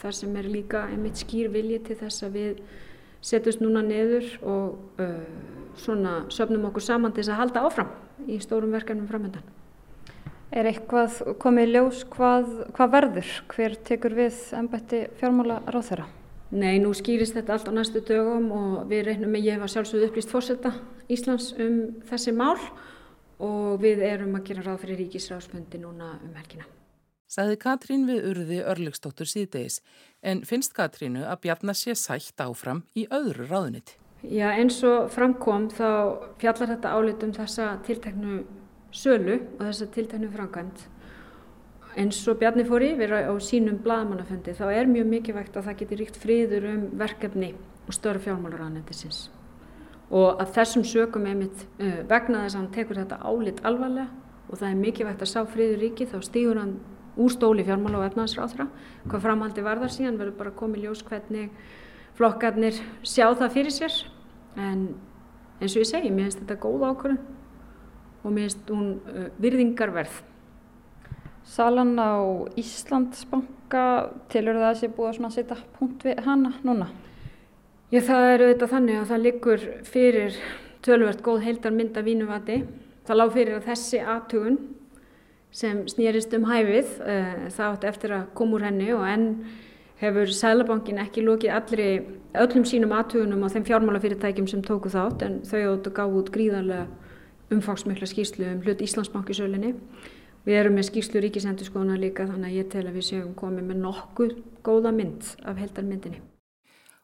þar 0.00 0.16
sem 0.18 0.34
er 0.40 0.50
líka 0.50 0.82
einmitt 0.90 1.22
skýr 1.22 1.52
vilji 1.54 1.78
til 1.86 1.98
þess 2.00 2.26
að 2.26 2.40
við 2.40 2.60
setjumst 3.30 3.62
núna 3.62 3.84
neður 3.86 4.26
og 4.42 5.00
uh, 5.04 5.22
svona 5.78 6.18
söfnum 6.34 6.66
okkur 6.72 6.82
saman 6.88 7.14
til 7.14 7.22
þess 7.22 7.36
að 7.36 7.42
halda 7.44 7.64
áfram 7.70 7.94
í 8.26 8.42
stórum 8.42 8.74
verkefnum 8.74 9.06
framöndan. 9.10 9.46
Er 10.50 10.66
eitthvað 10.66 11.22
komið 11.38 11.74
ljós 11.76 12.02
hvað, 12.10 12.50
hvað 12.74 12.94
verður? 12.98 13.34
Hver 13.54 13.78
tekur 13.86 14.18
við 14.18 14.46
ennbætti 14.58 15.06
fjármála 15.20 15.62
ráþurra? 15.70 16.08
Nei, 16.48 16.78
nú 16.80 16.94
skýrist 16.96 17.36
þetta 17.36 17.58
allt 17.58 17.68
á 17.68 17.72
næstu 17.76 18.00
dögum 18.08 18.46
og 18.56 18.86
við 18.88 19.10
reynum 19.10 19.34
með 19.34 19.50
ég 19.50 19.60
var 19.60 19.68
sjálfsögðu 19.68 20.08
upplýst 20.08 20.30
fórsetta 20.32 20.72
Íslands 21.12 21.50
um 21.60 21.76
þessi 22.08 22.32
mál 22.32 22.56
og 23.44 23.76
við 23.82 24.00
erum 24.08 24.38
að 24.38 24.46
gera 24.48 24.64
ráð 24.64 24.86
fyrir 24.86 25.02
ríkisráðsfundi 25.02 25.82
núna 25.82 26.14
um 26.24 26.32
helgina. 26.38 26.64
Saði 27.28 27.58
Katrín 27.60 28.06
við 28.08 28.24
urði 28.30 28.62
örlegstóttur 28.64 29.28
síðdeis 29.28 29.82
en 30.24 30.40
finnst 30.48 30.72
Katrínu 30.72 31.26
að 31.28 31.42
Bjarnar 31.44 31.76
sé 31.76 31.92
sætt 31.92 32.40
áfram 32.40 32.86
í 32.96 33.04
öðru 33.12 33.44
ráðuniti? 33.50 33.98
Já, 34.24 34.48
eins 34.56 34.80
og 34.88 35.12
framkom 35.12 35.68
þá 35.68 35.90
fjallar 36.40 36.72
þetta 36.72 36.94
álit 36.96 37.28
um 37.28 37.34
þessa 37.36 37.74
tilteknu 37.84 38.38
sölu 38.90 39.36
og 39.58 39.66
þessa 39.66 39.90
tilteknu 39.92 40.32
framkvæmt 40.32 40.88
eins 41.98 42.20
og 42.30 42.38
Bjarni 42.38 42.66
fór 42.68 42.84
yfir 42.86 43.14
á 43.26 43.34
sínum 43.42 43.80
blaðmannaföndi 43.82 44.54
þá 44.58 44.66
er 44.70 44.90
mjög 44.90 45.10
mikilvægt 45.10 45.56
að 45.58 45.66
það 45.68 45.80
geti 45.80 45.98
ríkt 45.98 46.20
friður 46.22 46.68
um 46.72 46.84
verkefni 47.00 47.54
og 47.88 47.96
störf 47.96 48.28
fjármálaráðnættisins 48.28 49.24
og 50.08 50.38
að 50.40 50.54
þessum 50.56 50.84
sögum 50.88 51.26
einmitt 51.28 51.64
uh, 51.82 52.04
vegna 52.08 52.44
þess 52.44 52.54
að 52.54 52.60
hann 52.60 52.70
tekur 52.76 53.00
þetta 53.02 53.18
álit 53.24 53.64
alvarlega 53.66 54.08
og 54.48 54.60
það 54.60 54.70
er 54.70 54.78
mikilvægt 54.84 55.24
að 55.24 55.32
sá 55.32 55.42
friður 55.48 55.82
ríki 55.82 56.06
þá 56.08 56.18
stýgur 56.24 56.62
hann 56.62 56.78
úr 57.18 57.34
stóli 57.34 57.66
fjármála 57.66 58.00
og 58.00 58.06
efnaðsráðra 58.06 58.68
hvað 59.08 59.24
framhaldi 59.26 59.64
varðar 59.66 59.92
síðan 59.92 60.20
verður 60.20 60.38
bara 60.38 60.54
komið 60.56 60.86
ljós 60.86 61.02
hvernig 61.04 61.50
flokkarnir 62.18 62.78
sjá 63.06 63.26
það 63.38 63.54
fyrir 63.54 63.74
sér. 63.74 63.98
En 64.58 64.88
eins 65.58 65.74
og 65.74 65.82
ég 65.82 65.90
segi, 65.90 66.10
mér 66.10 66.28
finnst 66.28 66.42
þetta 66.42 66.58
góð 66.62 66.86
ákvörðun 66.88 67.20
og 68.22 68.32
mér 68.34 68.48
finnst 68.48 68.72
hún 68.72 68.88
uh, 69.02 69.28
virðingarverð 69.42 70.22
Salan 71.48 71.94
á 71.96 72.12
Íslandsbanka, 72.60 73.84
tilur 74.28 74.58
það 74.60 74.68
að 74.68 74.80
sé 74.82 74.88
búið 74.92 75.20
að 75.24 75.36
setja 75.38 75.56
punkt 75.78 76.04
við 76.04 76.18
hana 76.26 76.52
núna? 76.60 76.90
Já, 77.88 78.02
það 78.04 78.26
er 78.32 78.42
auðvitað 78.44 78.72
þannig 78.74 78.98
að 78.98 79.06
það 79.08 79.22
liggur 79.24 79.62
fyrir 79.88 80.34
tölvert 80.84 81.22
góð 81.24 81.46
heildar 81.46 81.72
mynda 81.72 82.02
vínuvati. 82.04 82.58
Það 83.08 83.18
lág 83.18 83.32
fyrir 83.32 83.56
að 83.56 83.70
þessi 83.70 84.02
aðtugun 84.04 84.58
sem 85.58 85.80
snýrist 85.88 86.36
um 86.36 86.44
hæfið, 86.50 86.92
uh, 87.00 87.48
það 87.56 87.70
átt 87.70 87.88
eftir 87.88 88.14
að 88.18 88.28
koma 88.36 88.58
úr 88.58 88.66
henni 88.68 88.90
og 88.92 89.06
enn 89.08 89.26
hefur 90.02 90.28
Sælabankin 90.28 91.00
ekki 91.00 91.24
lókið 91.24 91.54
allri, 91.56 91.88
öllum 92.44 92.68
sínum 92.68 92.92
aðtugunum 92.92 93.48
á 93.48 93.48
þeim 93.56 93.64
fjármálafyrirtækjum 93.70 94.50
sem 94.52 94.60
tóku 94.62 94.92
þátt 94.92 95.24
en 95.24 95.40
þau 95.48 95.62
áttu 95.72 95.94
gáð 95.96 96.20
út 96.20 96.30
gríðarlega 96.36 96.84
umfangsmikla 97.56 98.06
skýrslu 98.12 98.52
um 98.52 98.62
hlut 98.66 98.84
Íslandsbankisölinni. 98.84 99.72
Við 100.48 100.56
erum 100.56 100.78
með 100.78 100.86
skýrslu 100.88 101.20
ríkisendurskóna 101.20 101.98
líka 102.00 102.24
þannig 102.24 102.48
að 102.48 102.54
ég 102.56 102.68
tel 102.72 102.86
að 102.86 102.94
við 102.96 103.02
séum 103.10 103.32
komið 103.36 103.66
með 103.68 103.80
nokkuð 103.82 104.30
góða 104.64 104.92
mynd 104.96 105.26
af 105.44 105.58
heldarmyndinni. 105.60 106.22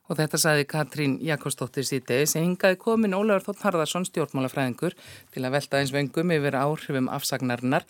Og 0.08 0.16
þetta 0.16 0.38
saði 0.40 0.64
Katrín 0.68 1.18
Jakobsdóttir 1.20 1.84
síðdegi 1.84 2.30
sem 2.30 2.46
hingaði 2.46 2.78
komin 2.80 3.16
Ólafur 3.16 3.50
Þótt 3.50 3.66
Harðarsson 3.66 4.06
stjórnmálafræðingur 4.08 4.96
til 5.34 5.42
að 5.44 5.56
velta 5.58 5.80
eins 5.80 5.92
vengum 5.92 6.32
yfir 6.32 6.56
áhrifum 6.56 7.10
afsagnarinnar. 7.12 7.84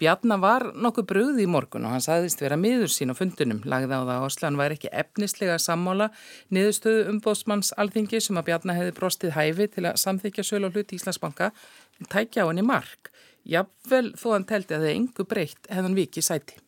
Bjarnar 0.00 0.40
var 0.40 0.66
nokkuð 0.76 1.08
bröði 1.08 1.46
í 1.46 1.48
morgun 1.48 1.86
og 1.88 1.94
hann 1.96 2.04
saðist 2.04 2.44
vera 2.44 2.60
miður 2.60 2.92
sín 2.92 3.12
á 3.12 3.16
fundunum. 3.16 3.62
Lagði 3.64 3.96
á 3.96 4.04
það 4.04 4.12
að 4.18 4.26
Oslan 4.28 4.60
væri 4.60 4.76
ekki 4.76 4.92
efnislega 5.02 5.56
sammála 5.60 6.10
niðurstöðu 6.52 7.08
umbóðsmanns 7.14 7.72
alþingi 7.80 8.20
sem 8.20 8.36
að 8.36 8.50
Bjarnar 8.50 8.80
hefði 8.82 8.96
brostið 9.00 9.36
hæfi 9.36 9.70
til 9.78 9.86
að 9.88 10.00
samþykja 10.04 10.44
söl 10.44 10.66
og 10.68 10.76
hlut 10.76 10.92
Íslandsbanka 10.96 11.52
en 12.00 12.12
tækja 12.12 12.44
á 12.44 12.48
henni 12.52 12.68
mark. 12.68 13.12
Jafnvel 13.48 14.12
þó 14.20 14.26
hann 14.34 14.44
teldi 14.48 14.74
að 14.76 14.82
það 14.84 14.90
er 14.90 14.98
engu 14.98 15.24
breytt 15.28 15.70
hefðan 15.72 15.96
vikið 15.96 16.26
sæti. 16.26 16.58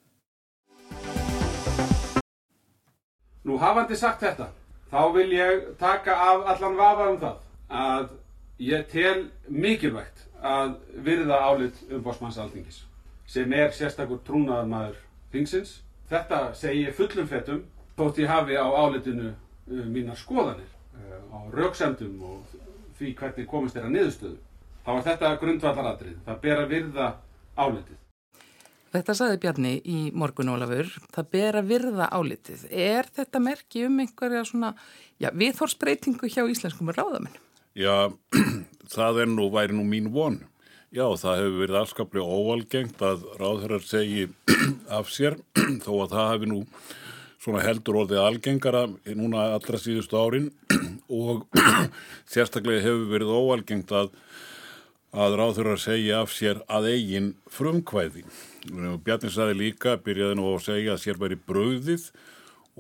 Nú 3.43 3.59
hafandi 3.59 3.99
sagt 3.99 4.23
þetta, 4.23 4.49
þá 4.91 5.01
vil 5.17 5.31
ég 5.35 5.65
taka 5.81 6.15
af 6.15 6.47
allan 6.55 6.79
vafa 6.79 7.09
um 7.11 7.19
það 7.21 7.41
að 7.83 8.13
ég 8.63 8.87
tel 8.93 9.17
mikilvægt 9.49 10.27
að 10.43 10.77
virða 11.03 11.41
álit 11.43 11.79
um 11.91 12.03
bósmannsaltingis 12.03 12.83
sem 13.27 13.53
er 13.57 13.73
sérstakur 13.75 14.21
trúnaðar 14.27 14.69
maður 14.69 15.01
þingsins. 15.33 15.81
Þetta 16.11 16.53
segi 16.59 16.87
ég 16.87 16.97
fullum 16.97 17.29
fettum 17.29 17.63
þótt 17.97 18.21
ég 18.23 18.31
hafi 18.31 18.59
á 18.59 18.67
álitinu 18.67 19.33
uh, 19.33 19.85
mínar 19.89 20.19
skoðanir, 20.21 20.69
uh, 20.95 21.21
á 21.33 21.39
rauksemdum 21.55 22.19
og 22.29 22.57
því 22.99 23.15
hvernig 23.19 23.49
komist 23.51 23.79
að 23.81 23.93
niðurstöðu 23.95 24.39
þá 24.83 24.93
er 24.95 25.05
þetta 25.09 25.33
grundvallaradrið. 25.41 26.17
Það 26.27 26.41
ber 26.45 26.63
að 26.63 26.73
virða 26.73 27.09
álitið. 27.57 27.99
Þetta 28.93 29.15
saði 29.17 29.39
Bjarni 29.41 29.73
í 29.89 29.99
morgun 30.13 30.53
Ólafur, 30.53 30.91
það 31.15 31.29
ber 31.33 31.57
að 31.63 31.69
virða 31.71 32.09
álitið. 32.13 32.67
Er 32.69 33.09
þetta 33.09 33.41
merki 33.41 33.87
um 33.87 34.03
einhverja 34.05 34.43
svona, 34.45 34.75
viðhorsbreytingu 35.23 36.29
hjá 36.29 36.43
íslenskum 36.45 36.93
ráðamenn? 36.93 37.39
Já, 37.73 38.13
það 38.97 39.23
er 39.25 39.31
nú, 39.33 39.49
væri 39.55 39.79
nú 39.79 39.87
mín 39.89 40.11
von. 40.13 40.43
Já, 40.93 41.07
það 41.17 41.39
hefur 41.41 41.61
verið 41.63 41.79
afskaplega 41.81 42.37
óvalgengt 42.37 43.07
að 43.09 43.25
ráðherrar 43.41 43.87
segi 43.89 44.27
af 44.99 45.09
sér, 45.09 45.39
þó 45.87 45.93
að 46.03 46.13
það 46.13 46.33
hefur 46.35 46.53
nú 46.53 46.61
svona 47.43 47.65
heldur 47.65 48.03
orðið 48.05 48.21
algengara 48.23 48.85
núna 49.17 49.49
allra 49.57 49.81
síðustu 49.81 50.21
árin 50.21 50.51
og 51.09 51.49
sérstaklega 52.31 52.85
hefur 52.85 53.09
verið 53.11 53.33
óvalgengt 53.35 53.97
að 53.97 54.13
að 55.13 55.37
ráður 55.37 55.75
að 55.75 55.83
segja 55.83 56.21
af 56.23 56.33
sér 56.33 56.63
að 56.73 56.89
eigin 56.95 57.33
frumkvæði. 57.53 58.25
Bjarni 59.05 59.31
saði 59.33 59.59
líka, 59.59 59.99
byrjaði 60.01 60.39
nú 60.39 60.47
að 60.55 60.65
segja 60.71 60.95
að 60.95 61.03
sér 61.05 61.21
væri 61.21 61.37
bröðið 61.37 62.07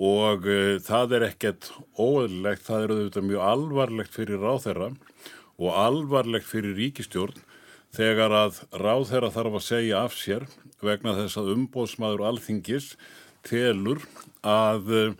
og 0.00 0.46
uh, 0.48 0.78
það 0.80 1.16
er 1.18 1.26
ekkert 1.28 1.68
óöðlegt, 2.00 2.64
það 2.64 2.84
er 2.84 2.94
auðvitað 2.94 3.26
mjög 3.28 3.48
alvarlegt 3.50 4.16
fyrir 4.16 4.40
ráðherra 4.40 4.92
og 5.60 5.74
alvarlegt 5.76 6.48
fyrir 6.48 6.78
ríkistjórn 6.78 7.42
þegar 7.92 8.32
að 8.32 8.62
ráðherra 8.80 9.28
þarf 9.34 9.58
að 9.58 9.66
segja 9.66 10.04
af 10.06 10.16
sér 10.16 10.46
vegna 10.80 11.12
þess 11.18 11.36
að 11.36 11.52
umbóðsmaður 11.58 12.24
alþingis 12.30 12.94
telur 13.44 14.00
að 14.40 14.88
uh, 14.96 15.12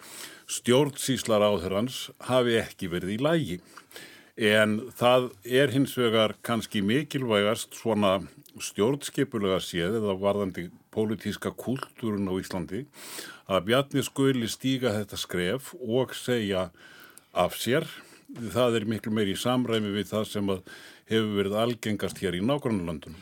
stjórnsíslar 0.49 1.45
á 1.45 1.53
þeirrans 1.61 2.07
hafi 2.25 2.57
ekki 2.63 2.89
verið 2.93 3.19
í 3.19 3.21
lægi. 3.21 3.61
En 4.37 4.79
það 4.97 5.27
er 5.45 5.73
hins 5.75 5.93
vegar 5.99 6.33
kannski 6.41 6.81
mikilvægast 6.81 7.77
svona 7.77 8.23
stjórnskipulega 8.61 9.59
séð 9.61 9.99
eða 10.01 10.15
varðandi 10.21 10.71
pólitíska 10.93 11.53
kultúrun 11.53 12.31
á 12.33 12.35
Íslandi 12.41 12.87
að 13.49 13.67
Bjarni 13.69 14.05
skuli 14.05 14.49
stíga 14.49 14.95
þetta 14.97 15.21
skref 15.21 15.75
og 15.81 16.17
segja 16.17 16.71
af 17.33 17.57
sér. 17.61 17.85
Það 18.33 18.81
er 18.81 18.89
miklu 18.89 19.13
meir 19.13 19.29
í 19.29 19.37
samræmi 19.37 19.93
við 19.93 20.09
það 20.15 20.25
sem 20.31 20.49
hefur 20.49 21.37
verið 21.37 21.59
algengast 21.61 22.21
hér 22.25 22.39
í 22.39 22.41
nágrannlandunum. 22.41 23.21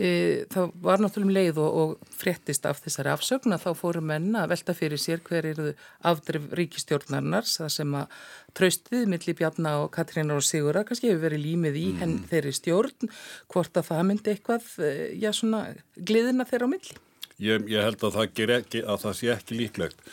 E, 0.00 0.46
það 0.48 0.70
var 0.80 1.02
náttúrulega 1.04 1.28
um 1.28 1.34
leið 1.36 1.58
og, 1.60 1.74
og 1.82 2.12
fréttist 2.16 2.64
af 2.64 2.78
þessari 2.80 3.10
afsögna 3.12 3.58
þá 3.60 3.74
fóru 3.76 4.00
menna 4.00 4.46
að 4.46 4.54
velta 4.54 4.74
fyrir 4.78 5.00
sér 5.00 5.20
hver 5.26 5.50
eru 5.50 5.66
afdrif 6.08 6.46
ríkistjórnarnars 6.56 7.58
það 7.60 7.72
sem 7.74 7.96
að 8.00 8.14
traustið 8.56 9.04
millir 9.12 9.36
Bjarnar 9.36 9.82
og 9.82 9.90
Katrínar 9.92 10.40
og 10.40 10.46
Sigura 10.48 10.86
kannski 10.88 11.10
hefur 11.10 11.26
verið 11.26 11.44
límið 11.44 11.76
í 11.76 11.86
mm. 11.90 12.00
henn 12.00 12.16
þeirri 12.30 12.54
stjórn 12.56 13.12
hvort 13.52 13.76
að 13.76 13.90
það 13.90 14.02
myndi 14.08 14.32
eitthvað 14.32 14.72
e, 14.80 14.92
já 15.20 15.28
svona 15.36 15.64
gliðina 16.00 16.48
þeirra 16.48 16.72
á 16.72 16.72
milli 16.72 17.00
Ég, 17.42 17.64
ég 17.68 17.84
held 17.84 18.04
að 18.06 18.16
það, 18.16 18.42
ekki, 18.56 18.84
að 18.86 19.04
það 19.04 19.16
sé 19.18 19.32
ekki 19.36 19.60
líklegt 19.60 20.04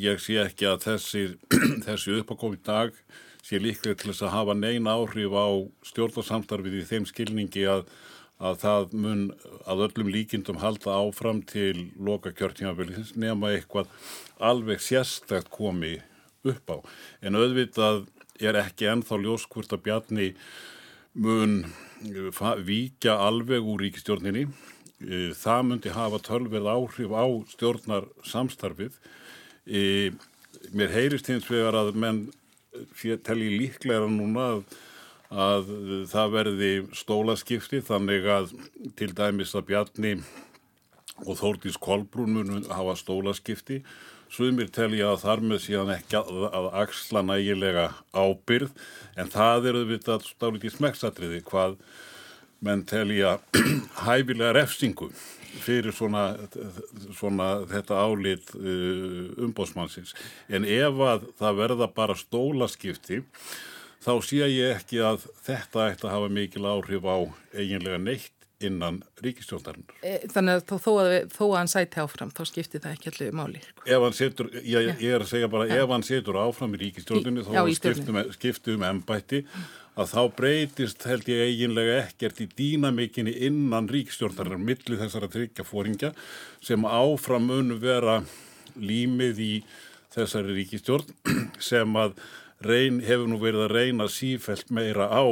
ég 0.00 0.20
sé 0.24 0.38
ekki 0.46 0.70
að 0.70 0.86
þessi, 0.86 1.26
þessi 1.86 2.20
uppákomi 2.22 2.60
dag 2.64 2.96
sé 3.44 3.60
líklegt 3.60 4.00
til 4.00 4.14
þess 4.14 4.24
að 4.24 4.38
hafa 4.38 4.56
neina 4.56 4.96
áhrif 4.96 5.36
á 5.36 5.48
stjórnarsamstarfið 5.90 6.80
í 6.80 6.86
þeim 6.88 7.08
skilningi 7.10 7.68
að 7.68 7.84
að 8.40 8.60
það 8.62 8.94
mun 8.96 9.24
að 9.68 9.84
öllum 9.86 10.10
líkindum 10.14 10.60
halda 10.62 10.96
áfram 10.96 11.42
til 11.48 11.90
loka 12.00 12.32
kjörtímabilisins 12.32 13.12
nema 13.20 13.52
eitthvað 13.54 13.90
alveg 14.40 14.80
sérstækt 14.80 15.52
komi 15.52 15.98
upp 16.48 16.72
á. 16.72 16.76
En 17.20 17.36
auðvitað 17.36 18.06
er 18.40 18.56
ekki 18.62 18.88
ennþá 18.88 19.20
ljóskvurt 19.20 19.74
að 19.76 19.84
Bjarni 19.84 20.28
mun 21.20 21.64
víkja 22.64 23.18
alveg 23.20 23.66
úr 23.66 23.84
ríkistjórninni. 23.84 24.46
E, 25.00 25.32
það 25.36 25.64
myndi 25.68 25.92
hafa 25.92 26.20
tölverð 26.24 26.70
áhrif 26.72 27.12
á 27.12 27.24
stjórnar 27.52 28.08
samstarfið. 28.24 28.96
E, 29.68 30.12
mér 30.72 30.94
heyrist 30.96 31.28
hins 31.28 31.48
vegar 31.50 31.76
að 31.76 31.92
menn 32.00 32.28
telli 33.26 33.50
líklega 33.58 34.08
núna 34.08 34.46
að 34.54 34.64
að 35.30 35.72
það 36.10 36.32
verði 36.34 36.70
stólaskipti 36.98 37.82
þannig 37.86 38.24
að 38.26 38.54
til 38.98 39.12
dæmis 39.14 39.54
að 39.54 39.68
Bjarni 39.70 40.14
og 41.26 41.36
Þórtís 41.38 41.76
Kolbrún 41.78 42.34
mun 42.34 42.64
hafa 42.70 42.96
stólaskipti 42.98 43.82
Sumir 44.30 44.68
telja 44.70 45.08
að 45.10 45.24
þar 45.24 45.40
með 45.42 45.58
síðan 45.64 45.88
ekki 45.96 46.20
að, 46.20 46.44
að 46.54 46.66
axla 46.84 47.22
nægilega 47.26 47.88
ábyrð 48.14 48.70
en 49.18 49.32
það 49.32 49.66
eru 49.72 49.80
við 49.88 50.04
þetta 50.04 50.18
stálítið 50.28 50.74
smekksatriði 50.76 51.40
hvað 51.48 51.74
menn 52.62 52.84
telja 52.86 53.40
hæfilega 54.06 54.52
refsingu 54.54 55.10
fyrir 55.64 55.90
svona, 55.90 56.28
svona 57.18 57.48
þetta 57.72 57.98
álit 57.98 58.52
uh, 58.54 59.32
umbósmannsins. 59.48 60.14
En 60.46 60.62
ef 60.62 61.02
að 61.02 61.26
það 61.40 61.58
verða 61.64 61.90
bara 61.96 62.14
stólaskipti 62.14 63.24
þá 64.00 64.12
sé 64.24 64.44
ég 64.48 64.76
ekki 64.76 65.00
að 65.04 65.24
þetta 65.46 65.88
ætti 65.90 66.08
að 66.08 66.14
hafa 66.16 66.34
mikil 66.36 66.66
áhrif 66.68 67.08
á 67.08 67.18
eiginlega 67.56 68.00
neitt 68.02 68.36
innan 68.60 69.00
ríkistjóndarinnar. 69.24 69.96
E, 70.04 70.18
þannig 70.28 70.58
að 70.58 70.64
þó, 70.68 70.74
þó, 70.84 70.90
að, 71.00 71.14
þó 71.32 71.42
að 71.46 71.54
hann 71.56 71.70
sæti 71.72 72.00
áfram, 72.02 72.32
þá 72.36 72.40
skiptir 72.48 72.82
það 72.84 72.96
ekki 72.96 73.12
allir 73.12 73.36
máli. 73.38 73.62
Sko. 73.64 73.84
Ef 73.86 74.04
hann 74.04 74.16
setur, 74.16 74.50
ég, 74.60 74.88
ég 75.00 75.14
er 75.16 75.24
að 75.24 75.30
segja 75.30 75.48
bara, 75.52 75.68
ja. 75.70 75.78
ef 75.80 75.94
hann 75.94 76.04
setur 76.04 76.38
áfram 76.42 76.74
í 76.76 76.80
ríkistjóndinni, 76.82 77.44
þá 77.46 77.60
skiptum, 77.78 78.18
skiptum 78.36 78.84
ennbætti, 78.90 79.40
að 79.96 80.12
þá 80.12 80.20
breytist 80.36 81.08
held 81.08 81.30
ég 81.32 81.46
eiginlega 81.48 81.96
ekkert 82.02 82.44
í 82.44 82.48
dýnamikinni 82.60 83.34
innan 83.48 83.88
ríkistjóndarinnar, 83.90 84.60
millir 84.60 85.00
þessara 85.00 85.32
tryggja 85.32 85.64
fóringja, 85.64 86.12
sem 86.64 86.84
áfram 86.84 87.48
mun 87.48 87.78
vera 87.80 88.20
límið 88.76 89.40
í 89.40 89.52
þessari 90.12 90.60
ríkistjórn, 90.60 91.16
sem 91.70 91.96
að 91.96 92.18
reyn, 92.64 93.00
hefur 93.04 93.28
nú 93.30 93.38
verið 93.40 93.66
að 93.66 93.72
reyna 93.74 94.06
sífælt 94.10 94.72
meira 94.74 95.06
á 95.08 95.24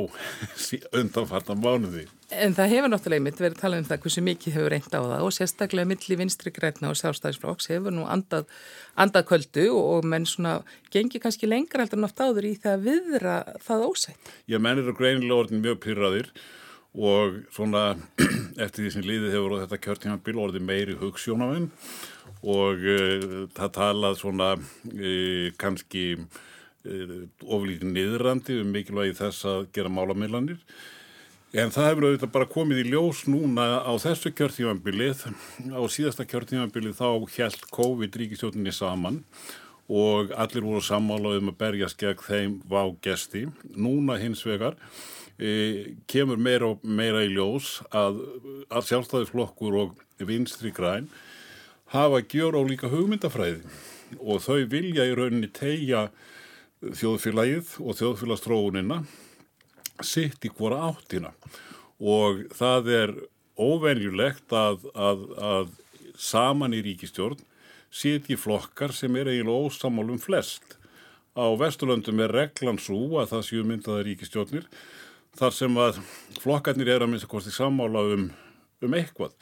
undanfartan 0.96 1.60
mánuði. 1.60 2.06
En 2.28 2.52
það 2.56 2.72
hefur 2.74 2.92
náttúrulega 2.92 3.24
mitt 3.24 3.40
verið 3.40 3.56
að 3.56 3.62
tala 3.62 3.78
um 3.80 3.86
það 3.88 4.00
hversu 4.04 4.22
mikið 4.24 4.56
hefur 4.58 4.72
reynd 4.74 4.92
á 4.92 5.00
það 5.00 5.24
og 5.24 5.34
sérstaklega 5.36 5.88
milli 5.88 6.18
vinstri 6.20 6.52
græna 6.52 6.90
og 6.90 6.98
sjálfstæðisflokks 7.00 7.70
hefur 7.72 7.94
nú 7.96 8.04
andað, 8.08 8.48
andað 9.00 9.26
kvöldu 9.30 9.66
og 9.76 10.08
menn 10.08 10.28
svona 10.28 10.58
gengir 10.92 11.24
kannski 11.24 11.48
lengra 11.48 11.84
heldur 11.84 12.02
nátt 12.02 12.20
áður 12.20 12.50
í 12.50 12.54
það 12.60 12.74
að 12.74 12.86
viðra 12.88 13.36
það 13.64 13.86
ósætt. 13.88 14.32
Já, 14.44 14.58
menn 14.60 14.82
eru 14.82 14.96
greinilega 14.96 15.40
orðin 15.44 15.64
mjög 15.64 15.80
pyrraðir 15.86 16.32
og 16.98 17.40
svona 17.54 17.86
eftir 18.64 18.84
því 18.84 18.92
sem 18.92 19.08
líðið 19.08 19.34
hefur 19.36 19.56
og 19.56 19.64
þetta 19.64 19.82
kjörtímanbíl 19.86 20.38
orðið 20.44 20.68
meiri 20.68 20.98
hugssjónamenn 21.00 21.70
og 22.44 22.84
uh, 22.84 23.40
það 23.56 23.74
talað 23.76 24.20
svona 24.20 24.52
uh, 24.58 25.48
kannski 25.60 26.10
Eh, 26.88 27.26
oflíkin 27.44 27.92
niðrandi 27.92 28.62
um 28.62 28.70
mikilvægi 28.72 29.16
þess 29.18 29.44
að 29.48 29.66
gera 29.76 29.90
málamillanir 29.92 30.60
en 31.52 31.72
það 31.72 31.88
hefur 31.88 32.06
auðvitað 32.06 32.30
bara 32.32 32.48
komið 32.48 32.80
í 32.80 32.84
ljós 32.92 33.22
núna 33.28 33.66
á 33.84 33.92
þessu 34.00 34.32
kjörtífambilið 34.36 35.24
á 35.68 35.82
síðasta 35.92 36.24
kjörtífambilið 36.28 36.94
þá 36.96 37.08
helt 37.34 37.66
COVID 37.74 38.16
ríkistjóninni 38.22 38.72
saman 38.72 39.20
og 39.88 40.32
allir 40.36 40.64
voru 40.64 40.84
sammála 40.84 41.34
um 41.40 41.50
að 41.52 41.58
berjast 41.60 42.00
gegn 42.00 42.24
þeim 42.24 42.56
vá 42.68 42.82
gesti 43.04 43.44
núna 43.76 44.16
hins 44.20 44.44
vegar 44.48 44.78
e, 45.36 45.96
kemur 46.08 46.40
meira, 46.40 46.72
meira 46.82 47.24
í 47.26 47.34
ljós 47.34 47.82
að, 47.92 48.22
að 48.72 48.88
sjálfstæðisflokkur 48.92 49.76
og 49.82 50.00
vinstri 50.24 50.72
græn 50.72 51.12
hafa 51.92 52.24
gjör 52.24 52.60
á 52.60 52.62
líka 52.64 52.92
hugmyndafræði 52.92 53.64
og 54.20 54.44
þau 54.44 54.64
vilja 54.72 55.04
í 55.08 55.16
rauninni 55.16 55.52
tegja 55.52 56.08
þjóðfélagið 56.82 57.74
og 57.82 57.98
þjóðfélagstróunina 57.98 59.02
sitt 60.04 60.44
í 60.46 60.52
hvora 60.54 60.84
áttina 60.90 61.32
og 61.98 62.44
það 62.54 62.90
er 62.94 63.14
óvenjulegt 63.58 64.54
að, 64.54 64.84
að, 64.94 65.24
að 65.42 65.72
saman 66.18 66.76
í 66.76 66.82
ríkistjórn 66.86 67.40
sitt 67.90 68.28
í 68.30 68.36
flokkar 68.38 68.92
sem 68.94 69.14
er 69.16 69.30
eiginlega 69.32 69.66
ósamálum 69.66 70.20
flest. 70.20 70.76
Á 71.38 71.46
Vesturlöndum 71.58 72.20
er 72.22 72.34
reglan 72.34 72.78
svo 72.82 73.18
að 73.22 73.32
það 73.32 73.46
séu 73.46 73.64
myndaða 73.66 74.04
ríkistjórnir 74.06 74.66
þar 75.38 75.54
sem 75.54 75.78
að 75.78 76.02
flokkarnir 76.42 76.90
er 76.94 77.04
að 77.04 77.12
minnst 77.12 77.28
að 77.28 77.34
kosti 77.34 77.54
samála 77.54 78.04
um, 78.14 78.28
um 78.84 78.98
eitthvað 78.98 79.34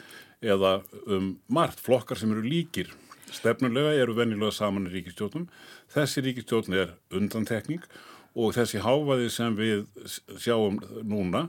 eða 0.44 0.79
um 1.09 1.35
margt 1.49 1.81
flokkar 1.83 2.20
sem 2.20 2.33
eru 2.33 2.44
líkir 2.44 2.92
Stefnulega 3.33 3.95
eru 3.99 4.15
vennilega 4.17 4.55
saman 4.55 4.87
í 4.91 4.95
ríkistjónum. 4.95 5.49
Þessi 5.95 6.23
ríkistjón 6.27 6.77
er 6.77 6.95
undantekning 7.15 7.83
og 8.37 8.55
þessi 8.57 8.83
háfaði 8.85 9.29
sem 9.33 9.57
við 9.57 9.87
sjáum 10.37 10.79
núna, 11.09 11.47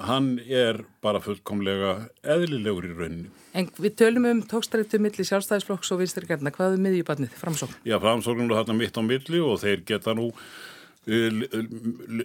hann 0.00 0.38
er 0.48 0.80
bara 1.04 1.20
fullkomlega 1.22 2.08
eðlilegur 2.26 2.88
í 2.88 2.94
rauninni. 2.96 3.32
En 3.54 3.68
við 3.78 3.98
tölum 4.00 4.26
um 4.26 4.40
tókstrættu 4.50 4.98
milli 4.98 5.26
sjálfstæðisflokks 5.28 5.92
og 5.94 6.00
vinstirgerna. 6.00 6.50
Hvað 6.54 6.78
er 6.78 6.86
miðjubannið, 6.86 7.36
framsókn? 7.38 7.76
Já, 7.86 8.00
framsóknum 8.02 8.50
er 8.50 8.62
þarna 8.62 8.78
mitt 8.80 8.98
á 8.98 9.02
milli 9.06 9.42
og 9.44 9.60
þeir 9.62 9.84
geta 9.86 10.16
nú 10.18 10.30
uh, 10.32 11.44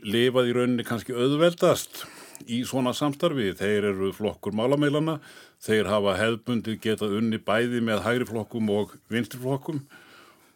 lifað 0.08 0.49
í 0.49 0.56
rauninni 0.58 0.88
kannski 0.88 1.13
auðveldast 1.13 2.08
í 2.47 2.63
svona 2.67 2.93
samstarfi. 2.95 3.52
Þeir 3.60 3.91
eru 3.91 4.13
flokkur 4.15 4.56
málameilana 4.56 5.19
Þeir 5.60 5.89
hafa 5.91 6.13
hefðbundið 6.15 6.78
getað 6.86 7.17
unni 7.17 7.38
bæði 7.43 7.82
með 7.84 8.06
hægri 8.06 8.28
flokkum 8.30 8.69
og 8.71 8.93
vinstri 9.12 9.41
flokkum 9.41 9.82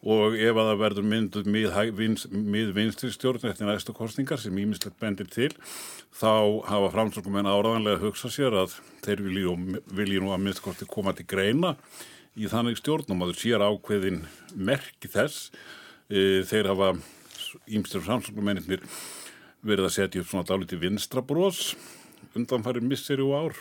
og 0.03 0.35
ef 0.35 0.55
að 0.59 0.69
það 0.69 0.79
verður 0.79 1.05
mynduð 1.07 1.49
mið 1.51 2.71
vinstri 2.75 3.09
stjórn 3.11 3.49
eftir 3.49 3.67
næstu 3.67 3.95
kostningar 3.95 4.39
sem 4.39 4.55
ímislegt 4.59 4.95
bendir 4.99 5.27
til 5.31 5.49
þá 6.15 6.63
hafa 6.67 6.89
framsökum 6.95 7.37
en 7.39 7.47
áraðanlega 7.51 7.99
að 7.99 8.05
hugsa 8.07 8.31
sér 8.31 8.55
að 8.63 8.77
þeir 9.03 9.23
vilji 9.27 10.23
nú 10.23 10.31
að 10.31 10.43
minnstkosti 10.43 10.87
koma 10.91 11.15
til 11.15 11.27
greina 11.27 11.73
í 12.39 12.47
þannig 12.51 12.79
stjórnum 12.79 13.23
að 13.23 13.33
þau 13.33 13.41
sér 13.43 13.63
ákveðin 13.63 14.21
merki 14.55 15.11
þess. 15.11 15.51
E, 16.07 16.43
þeir 16.47 16.71
hafa 16.71 16.93
ímstur 17.67 18.03
framsökumennir 18.03 18.87
verið 19.63 19.89
að 19.89 19.95
setja 19.97 20.23
upp 20.23 20.31
svona 20.31 20.47
dáliti 20.47 20.79
vinstrabróðs 20.79 21.73
undanfæri 22.37 22.81
misseri 22.83 23.23
og 23.25 23.35
ár. 23.37 23.59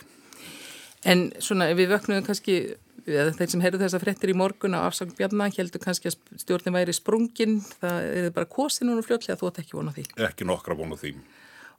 En 1.03 1.27
svona 1.43 1.67
við 1.75 1.91
vöknuðum 1.91 2.25
kannski, 2.27 2.57
þeir 3.03 3.49
sem 3.51 3.63
heyrðu 3.63 3.83
þessa 3.83 3.99
frettir 3.99 4.31
í 4.31 4.37
morgun 4.39 4.77
á 4.79 4.87
afsang 4.87 5.11
Bjarnar 5.17 5.51
heldur 5.57 5.83
kannski 5.83 6.09
að 6.11 6.19
stjórnin 6.39 6.75
væri 6.77 6.95
sprungin, 6.95 7.59
það 7.81 8.09
er 8.09 8.29
bara 8.35 8.49
kosin 8.49 8.87
núna 8.89 9.03
fljótlega, 9.05 9.39
þú 9.39 9.51
ætti 9.51 9.65
ekki 9.65 9.79
vona 9.79 9.95
því. 9.95 10.05
Ekki 10.29 10.47
nokkra 10.47 10.77
vona 10.79 10.99
því. 10.99 11.15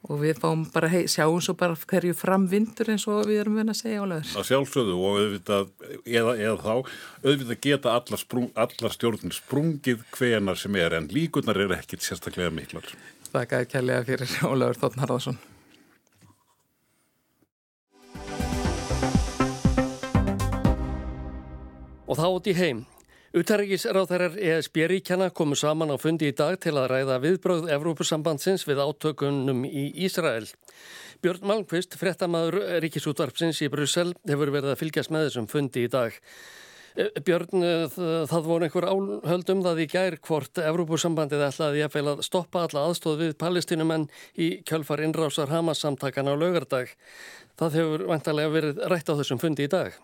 og 0.05 0.19
við 0.21 0.37
fáum 0.37 0.67
bara, 0.69 0.89
hei, 0.93 1.07
sjáum 1.09 1.41
svo 1.41 1.55
bara 1.57 1.77
hverju 1.81 2.13
fram 2.13 2.45
vindur 2.51 2.91
eins 2.93 3.07
og 3.09 3.23
við 3.25 3.39
erum 3.41 3.55
verið 3.57 3.73
að 3.73 3.79
segja 3.79 4.03
álegur. 4.05 4.27
Það 4.35 4.49
sjálfsögðu 4.51 4.97
og 4.99 5.21
auðvitað, 5.23 5.71
eða, 6.05 6.35
eða 6.45 6.57
þá, 6.61 6.93
auðvitað 7.25 7.61
geta 7.65 7.95
allar, 7.97 8.21
sprung, 8.21 8.51
allar 8.53 8.93
stjórnir 8.93 9.39
sprungið 9.39 10.05
hvenar 10.13 10.61
sem 10.61 10.77
er 10.77 10.99
en 10.99 11.09
líkunar 11.09 11.63
er 11.65 11.73
ekkit 11.79 12.05
sérstaklega 12.05 12.53
miklar. 12.53 12.93
Þakka 13.35 13.65
kærlega 13.67 14.07
fyrir 14.07 14.39
Ólaður 14.53 14.79
Þóttn 14.79 15.03
Harðarsson. 15.03 15.39
Og 22.05 22.19
þá 22.21 22.27
út 22.29 22.47
í 22.47 22.55
heim. 22.55 22.85
Utarrikisráþærar 23.35 24.37
ESB-ríkjana 24.39 25.33
komu 25.35 25.57
saman 25.59 25.91
á 25.91 25.99
fundi 25.99 26.29
í 26.31 26.35
dag 26.39 26.55
til 26.63 26.77
að 26.79 26.93
ræða 26.93 27.17
viðbröð 27.25 27.65
Evrópusambandsins 27.75 28.63
við 28.69 28.85
átökunum 28.85 29.65
í 29.67 29.89
Ísrael. 30.07 30.47
Björn 31.25 31.49
Malmqvist, 31.51 31.97
frettamæður 31.99 32.61
ríkisútvarpsins 32.85 33.59
í 33.67 33.71
Brussel, 33.73 34.13
hefur 34.29 34.55
verið 34.55 34.77
að 34.77 34.85
fylgjast 34.85 35.11
með 35.11 35.27
þessum 35.27 35.51
fundi 35.51 35.89
í 35.89 35.91
dag. 35.91 36.15
Eh, 36.95 37.11
Björn, 37.27 37.59
eh, 37.59 37.89
það 38.31 38.45
voru 38.47 38.67
einhver 38.69 38.85
áhöldum 38.87 39.65
það 39.65 39.81
í 39.83 39.87
gær 39.91 40.17
hvort 40.23 40.61
Evrópusambandið 40.63 41.43
ætlaði 41.49 41.83
að, 41.83 41.97
að 42.13 42.23
stoppa 42.23 42.63
alla 42.69 42.85
aðstóð 42.87 43.25
við 43.25 43.35
palestinumenn 43.41 44.07
í 44.39 44.63
kjölfar 44.63 45.03
innrásar 45.03 45.51
Hamas 45.51 45.83
samtakana 45.83 46.39
á 46.39 46.39
laugardag. 46.39 46.95
Það 47.59 47.79
hefur 47.81 48.09
vantarlega 48.13 48.55
verið 48.55 48.85
rætt 48.93 49.11
á 49.11 49.19
þessum 49.19 49.43
fundi 49.43 49.67
í 49.67 49.73
dag. 49.75 49.99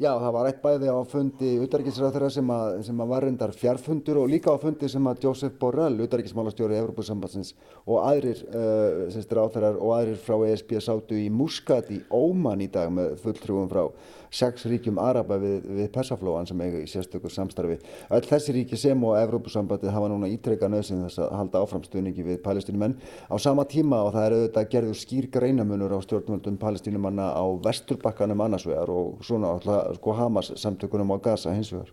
Já, 0.00 0.14
það 0.16 0.30
var 0.32 0.46
eitt 0.48 0.60
bæði 0.62 0.92
á 0.96 0.98
fundi 1.04 1.48
utarriksræðara 1.60 2.30
sem, 2.32 2.50
sem 2.86 3.00
að 3.04 3.10
var 3.10 3.24
reyndar 3.26 3.50
fjárfundur 3.52 4.22
og 4.22 4.30
líka 4.32 4.48
á 4.48 4.56
fundi 4.56 4.88
sem 4.88 5.08
að 5.10 5.26
Josef 5.26 5.58
Borrell, 5.60 5.98
utarriksmálastjóri 6.06 6.78
í 6.78 6.80
Evropasambansins 6.80 7.50
og 7.84 7.98
aðrir 8.06 8.40
uh, 8.48 9.18
ráþarar 9.36 9.76
og 9.76 9.92
aðrir 9.98 10.22
frá 10.24 10.38
ESB 10.46 10.72
sátu 10.80 11.18
í 11.20 11.26
Muscat 11.28 11.92
í 11.92 12.00
Óman 12.08 12.64
í 12.64 12.70
dag 12.72 12.88
með 12.96 13.18
fulltrúum 13.20 13.68
frá 13.68 13.82
sex 14.30 14.64
ríkjum 14.70 14.96
Araba 15.02 15.36
við, 15.42 15.66
við 15.68 15.90
Persaflóan 15.92 16.48
sem 16.48 16.60
eiga 16.62 16.80
í 16.80 16.88
sérstökur 16.88 17.32
samstarfi. 17.34 17.76
Öll 18.14 18.22
þessi 18.24 18.54
ríki 18.54 18.78
sem 18.80 19.04
og 19.04 19.18
Evrópusambandið 19.18 19.92
hafa 19.92 20.08
núna 20.08 20.30
ítrekka 20.30 20.70
nöðsinn 20.70 21.04
þess 21.04 21.24
að 21.26 21.34
halda 21.40 21.64
áframstunningi 21.66 22.24
við 22.24 22.40
palestinumenn 22.44 22.96
á 23.26 23.36
sama 23.42 23.66
tíma 23.68 24.04
og 24.06 24.14
það 24.14 24.26
er 24.28 24.36
auðvitað 24.38 24.70
gerður 24.76 25.00
skýr 25.02 25.28
greinamunur 25.34 25.96
á 25.98 26.00
stjórnvöldum 26.06 26.60
palestinumanna 26.62 27.32
á 27.34 27.44
vesturbakkanum 27.66 28.46
annarsvegar 28.46 28.94
og 28.94 29.18
svona 29.26 29.56
alltaf 29.56 29.89
sko 29.98 30.14
Hamas 30.18 30.52
samtökunum 30.60 31.14
á 31.14 31.16
Gaza 31.22 31.54
hins 31.54 31.72
vegar. 31.72 31.90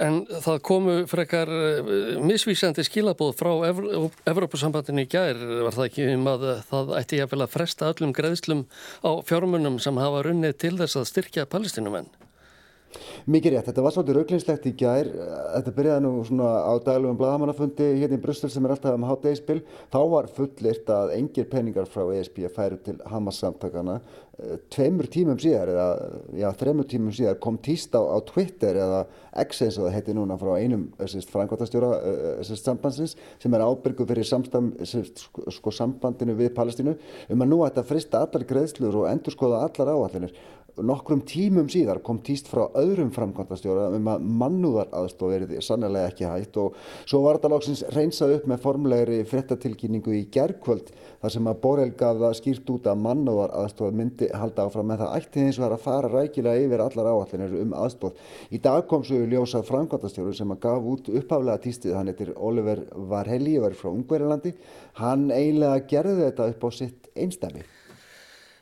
En 0.00 0.22
það 0.30 0.62
komu 0.64 0.94
frekar 1.10 1.50
eh, 1.52 1.90
misvísandi 2.24 2.84
skilabóð 2.86 3.34
frá 3.36 3.50
Evrópusambandinu 4.30 5.04
í 5.04 5.10
gær, 5.10 5.40
var 5.66 5.76
það 5.76 5.90
ekki 5.90 6.08
um 6.14 6.30
að 6.32 6.46
það 6.70 6.94
ætti 7.02 7.20
ég 7.20 7.36
að 7.36 7.52
fresta 7.52 7.90
öllum 7.92 8.16
greiðslum 8.16 8.64
á 9.04 9.10
fjármunum 9.28 9.78
sem 9.82 10.00
hafa 10.00 10.24
runnið 10.24 10.56
til 10.64 10.76
þess 10.80 11.00
að 11.02 11.10
styrkja 11.12 11.48
palestinumenn? 11.50 12.08
Mikið 13.30 13.54
rétt, 13.54 13.66
þetta 13.68 13.82
var 13.84 13.94
svolítið 13.94 14.16
rauglingslegt 14.16 14.64
í 14.66 14.72
gær, 14.80 15.08
þetta 15.54 15.74
byrjaði 15.76 16.02
nú 16.02 16.10
svona 16.26 16.48
á 16.66 16.72
daglugum 16.82 17.18
bladamannafundi 17.20 17.86
hérna 18.00 18.16
í 18.16 18.22
Brussel 18.22 18.50
sem 18.50 18.64
er 18.66 18.74
alltaf 18.74 18.96
um 18.96 19.06
hátdegispil, 19.06 19.60
þá 19.92 20.00
var 20.14 20.30
fullirt 20.34 20.90
að 20.90 21.14
engir 21.18 21.46
peningar 21.52 21.86
frá 21.90 22.02
ESB 22.16 22.48
færu 22.54 22.80
til 22.82 22.96
Hamas 23.12 23.38
samtakana, 23.44 24.00
eh, 24.00 24.29
tveimur 24.72 25.08
tímum 25.10 25.38
síðar 25.40 25.72
eða 25.72 25.86
já, 26.40 26.46
þreimur 26.60 26.86
tímum 26.88 27.14
síðar 27.14 27.38
kom 27.42 27.58
týst 27.62 27.94
á, 27.96 28.00
á 28.00 28.18
Twitter 28.26 28.78
eða 28.80 29.00
X 29.44 29.62
eins 29.66 29.78
og 29.78 29.86
það 29.86 29.96
heiti 29.96 30.14
núna 30.16 30.38
frá 30.40 30.52
einum 30.58 30.86
frangværtastjóra 30.98 31.90
uh, 31.98 32.54
sambandsins 32.54 33.16
sem 33.42 33.56
er 33.56 33.64
ábyrgu 33.66 34.06
fyrir 34.08 34.26
samstam, 34.26 34.72
sko, 34.84 35.46
sko, 35.52 35.74
sambandinu 35.74 36.36
við 36.38 36.54
Palestínu 36.56 36.96
um 37.30 37.44
að 37.44 37.52
nú 37.52 37.60
ætta 37.66 37.84
að 37.84 37.92
frista 37.92 38.24
allar 38.24 38.46
greiðslur 38.48 39.02
og 39.02 39.10
endur 39.10 39.36
skoða 39.36 39.64
allar 39.66 39.94
áallinir 39.94 40.34
Nokkrum 40.78 41.20
tímum 41.26 41.68
síðar 41.70 41.98
kom 42.04 42.20
týst 42.24 42.48
frá 42.48 42.62
öðrum 42.78 43.10
framkvæmtastjóra 43.12 43.88
um 43.96 44.08
að 44.12 44.26
mannúðar 44.40 44.90
aðstof 44.96 45.32
er 45.34 45.44
sannlega 45.64 46.10
ekki 46.12 46.28
hægt 46.28 46.56
og 46.62 46.76
svo 47.02 47.22
var 47.24 47.38
þetta 47.38 47.50
lóksins 47.52 47.82
reynsað 47.94 48.36
upp 48.38 48.46
með 48.50 48.62
formlegri 48.64 49.18
frettatilkynningu 49.28 50.14
í 50.16 50.22
gerðkvöld 50.32 50.92
þar 51.20 51.34
sem 51.34 51.50
að 51.50 51.60
Borrell 51.64 51.92
gaf 51.98 52.20
það 52.22 52.36
skýrt 52.38 52.72
út 52.76 52.88
að 52.90 53.02
mannúðar 53.04 53.54
aðstof 53.60 53.96
myndi 53.96 54.29
halda 54.36 54.66
áfram 54.68 54.88
með 54.90 55.02
það 55.04 55.16
ætti 55.18 55.44
eins 55.44 55.58
og 55.58 55.64
það 55.64 55.74
að 55.76 55.84
fara 55.84 56.10
rækilega 56.12 56.64
yfir 56.66 56.84
allar 56.84 57.10
áallinir 57.10 57.56
um 57.60 57.74
aðstof. 57.80 58.30
Í 58.50 58.60
dag 58.62 58.86
kom 58.90 59.04
svo 59.06 59.20
ljósað 59.24 59.66
framkvæmtastjóru 59.70 60.34
sem 60.36 60.54
að 60.54 60.62
gaf 60.66 60.88
út 60.92 61.10
upphaflega 61.10 61.64
týstið, 61.66 61.96
hann 61.98 62.12
heitir 62.12 62.32
Oliver 62.36 62.84
Varhelli 63.10 63.58
og 63.60 63.70
er 63.70 63.78
frá 63.78 63.90
Ungverilandi. 63.92 64.54
Hann 65.00 65.28
eiginlega 65.30 65.86
gerði 65.90 66.26
þetta 66.28 66.50
upp 66.54 66.66
á 66.66 66.70
sitt 66.76 67.10
einstæmi. 67.16 67.64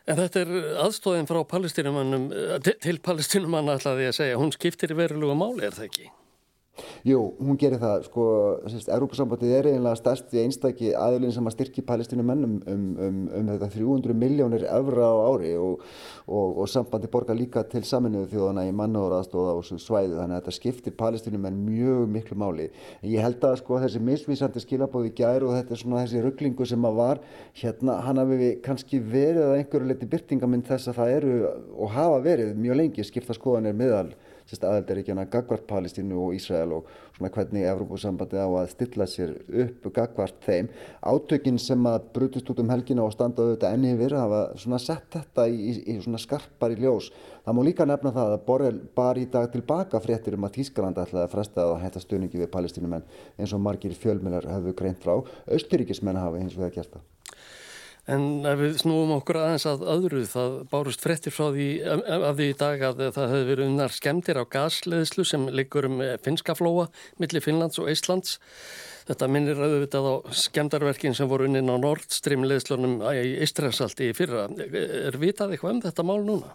En 0.08 0.16
þetta 0.16 0.40
er 0.40 0.54
aðstóðin 0.86 1.28
frá 1.28 1.42
palestinumannum, 1.44 2.30
eh, 2.32 2.72
til 2.80 2.96
palestinumanna 3.04 3.76
ætlaði 3.76 4.06
ég 4.06 4.14
að 4.14 4.20
segja, 4.22 4.38
hún 4.40 4.54
skiptir 4.54 4.94
verulegu 4.96 5.36
máli, 5.36 5.66
er 5.66 5.76
það 5.76 5.90
ekki? 5.90 6.08
Jú, 7.06 7.20
hún 7.40 7.58
gerir 7.60 7.80
það, 7.82 8.04
sko, 8.08 8.24
Európa-sambandið 8.94 9.54
er 9.54 9.68
eiginlega 9.70 9.98
stærst 9.98 10.34
í 10.36 10.42
einstakki 10.42 10.92
aðlun 10.96 11.32
sem 11.34 11.48
að 11.48 11.54
styrkja 11.56 11.84
palestínu 11.88 12.24
mennum 12.26 12.58
um, 12.70 12.84
um, 13.04 13.18
um 13.40 13.50
þetta 13.52 13.70
300 13.74 14.16
miljónir 14.18 14.66
evra 14.70 15.08
á 15.08 15.16
ári 15.28 15.54
og, 15.58 15.84
og, 16.26 16.60
og 16.62 16.70
sambandi 16.70 17.10
borgar 17.12 17.38
líka 17.38 17.64
til 17.70 17.84
saminuðu 17.86 18.30
þjóðana 18.32 18.66
í 18.68 18.74
mannóraðstóða 18.78 19.56
og 19.58 19.66
svæði 19.68 20.18
þannig 20.18 20.36
að 20.36 20.42
þetta 20.42 20.56
skiptir 20.58 20.96
palestínu 20.98 21.42
menn 21.42 21.60
mjög 21.66 22.06
miklu 22.14 22.38
máli. 22.38 22.68
Ég 23.06 23.24
held 23.24 23.44
að 23.46 23.58
sko 23.62 23.80
þessi 23.82 24.02
misvísandi 24.04 24.62
skilabóði 24.64 25.14
gæru 25.18 25.50
og 25.50 25.58
þetta 25.58 25.74
er 25.74 25.82
svona 25.82 26.04
þessi 26.04 26.24
rugglingu 26.24 26.68
sem 26.68 26.88
að 26.88 26.98
var 26.98 27.22
hérna, 27.58 27.98
hann 28.06 28.22
hafi 28.22 28.40
við 28.42 28.56
kannski 28.64 29.02
verið 29.02 29.44
að 29.48 29.58
einhverju 29.58 29.90
leti 29.92 30.10
byrtingamind 30.10 30.68
þess 30.68 30.90
að 30.90 31.00
það 31.00 31.14
eru 31.18 31.36
og 31.78 31.94
hafa 31.94 32.24
verið 32.24 32.56
mjög 32.58 32.82
lengi 32.82 33.06
skipta 33.06 33.36
skoðanir 33.36 33.76
miðal 33.78 34.08
aðeldaríkjana 34.56 35.26
gagvart 35.28 35.66
Palestínu 35.68 36.16
og 36.22 36.36
Ísrael 36.36 36.72
og 36.72 36.86
svona 37.16 37.30
hvernig 37.34 37.66
Evrópusambandi 37.68 38.40
á 38.40 38.48
að 38.48 38.70
stilla 38.72 39.06
sér 39.06 39.34
upp 39.64 39.88
gagvart 39.92 40.38
þeim. 40.46 40.70
Átökinn 41.04 41.58
sem 41.60 41.88
að 41.90 42.06
brutist 42.14 42.48
út 42.48 42.62
um 42.62 42.72
helgina 42.72 43.04
og 43.04 43.12
standaðu 43.12 43.56
þetta 43.56 43.72
enni 43.76 43.92
yfir 43.92 44.16
hafa 44.16 44.40
svona 44.56 44.80
sett 44.80 45.10
þetta 45.18 45.48
í, 45.52 45.74
í 45.84 45.98
svona 46.00 46.22
skarpar 46.22 46.72
í 46.72 46.80
ljós. 46.80 47.10
Það 47.44 47.58
má 47.58 47.62
líka 47.68 47.88
nefna 47.88 48.14
það 48.16 48.32
að 48.38 48.46
Borrell 48.48 48.80
bar 48.96 49.20
í 49.20 49.28
dag 49.28 49.52
tilbaka 49.52 50.00
fréttir 50.04 50.38
um 50.38 50.48
að 50.48 50.56
Tísklanda 50.56 51.04
ætlaði 51.04 51.26
að 51.26 51.36
fresta 51.36 51.68
að 51.68 51.78
hætta 51.84 52.04
stöningi 52.04 52.40
við 52.40 52.52
palestínumenn 52.56 53.06
eins 53.36 53.52
og 53.52 53.64
margir 53.64 53.96
fjölmjölar 53.96 54.48
hafðu 54.48 54.76
greint 54.80 55.04
frá. 55.04 55.18
Austuríkismenn 55.48 56.20
hafi 56.20 56.44
hins 56.44 56.56
vegar 56.56 56.76
gert 56.80 56.96
það. 56.96 57.06
En 58.08 58.22
ef 58.48 58.56
við 58.56 58.76
snúum 58.80 59.10
okkur 59.18 59.36
aðeins 59.36 59.66
að 59.68 59.82
öðru, 59.92 60.22
það 60.24 60.52
bárust 60.70 61.02
frettir 61.04 61.34
frá 61.34 61.50
því 61.52 61.66
af 61.84 62.38
því 62.38 62.46
í 62.48 62.54
dag 62.56 62.84
að 62.88 63.02
það 63.12 63.32
hefði 63.34 63.48
verið 63.50 63.68
unnar 63.68 63.92
skemdir 63.92 64.38
á 64.40 64.44
gasleðslu 64.48 65.24
sem 65.28 65.42
liggur 65.52 65.90
um 65.90 65.98
finskaflóa 66.24 66.86
millir 67.20 67.44
Finnlands 67.44 67.76
og 67.82 67.90
Íslands. 67.92 68.38
Þetta 69.10 69.28
minnir 69.28 69.60
auðvitað 69.60 70.08
á 70.08 70.14
skemdarverkin 70.40 71.16
sem 71.16 71.28
voru 71.28 71.50
unnin 71.50 71.68
á 71.68 71.76
Nord 71.76 72.08
Stream 72.12 72.46
leðslunum 72.48 73.02
í 73.12 73.34
Ístræðsaldi 73.44 74.08
í 74.08 74.16
fyrra. 74.16 74.46
Er 74.48 75.18
vitað 75.20 75.52
eitthvað 75.52 75.74
um 75.74 75.82
þetta 75.84 76.06
mál 76.08 76.24
núna? 76.24 76.54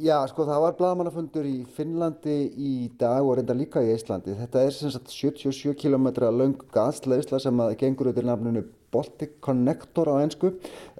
Já, 0.00 0.18
sko 0.28 0.44
það 0.48 0.60
var 0.64 0.76
bladamannafundur 0.76 1.48
í 1.48 1.54
Finnlandi 1.76 2.36
í 2.56 2.74
dag 3.00 3.24
og 3.24 3.38
reynda 3.38 3.56
líka 3.56 3.80
í 3.84 3.94
Íslandi. 3.96 4.36
Þetta 4.36 4.66
er 4.66 4.76
sem 4.76 4.92
sagt 4.92 5.12
77 5.12 5.72
km 5.80 6.10
lang 6.36 6.60
gasleðsla 6.72 7.40
sem 7.40 7.64
að 7.64 7.74
gengur 7.80 8.08
auðvitað 8.08 8.30
nafnunu 8.30 8.64
Baltic 8.90 9.36
Connector 9.44 10.10
á 10.10 10.18
einsku. 10.18 10.50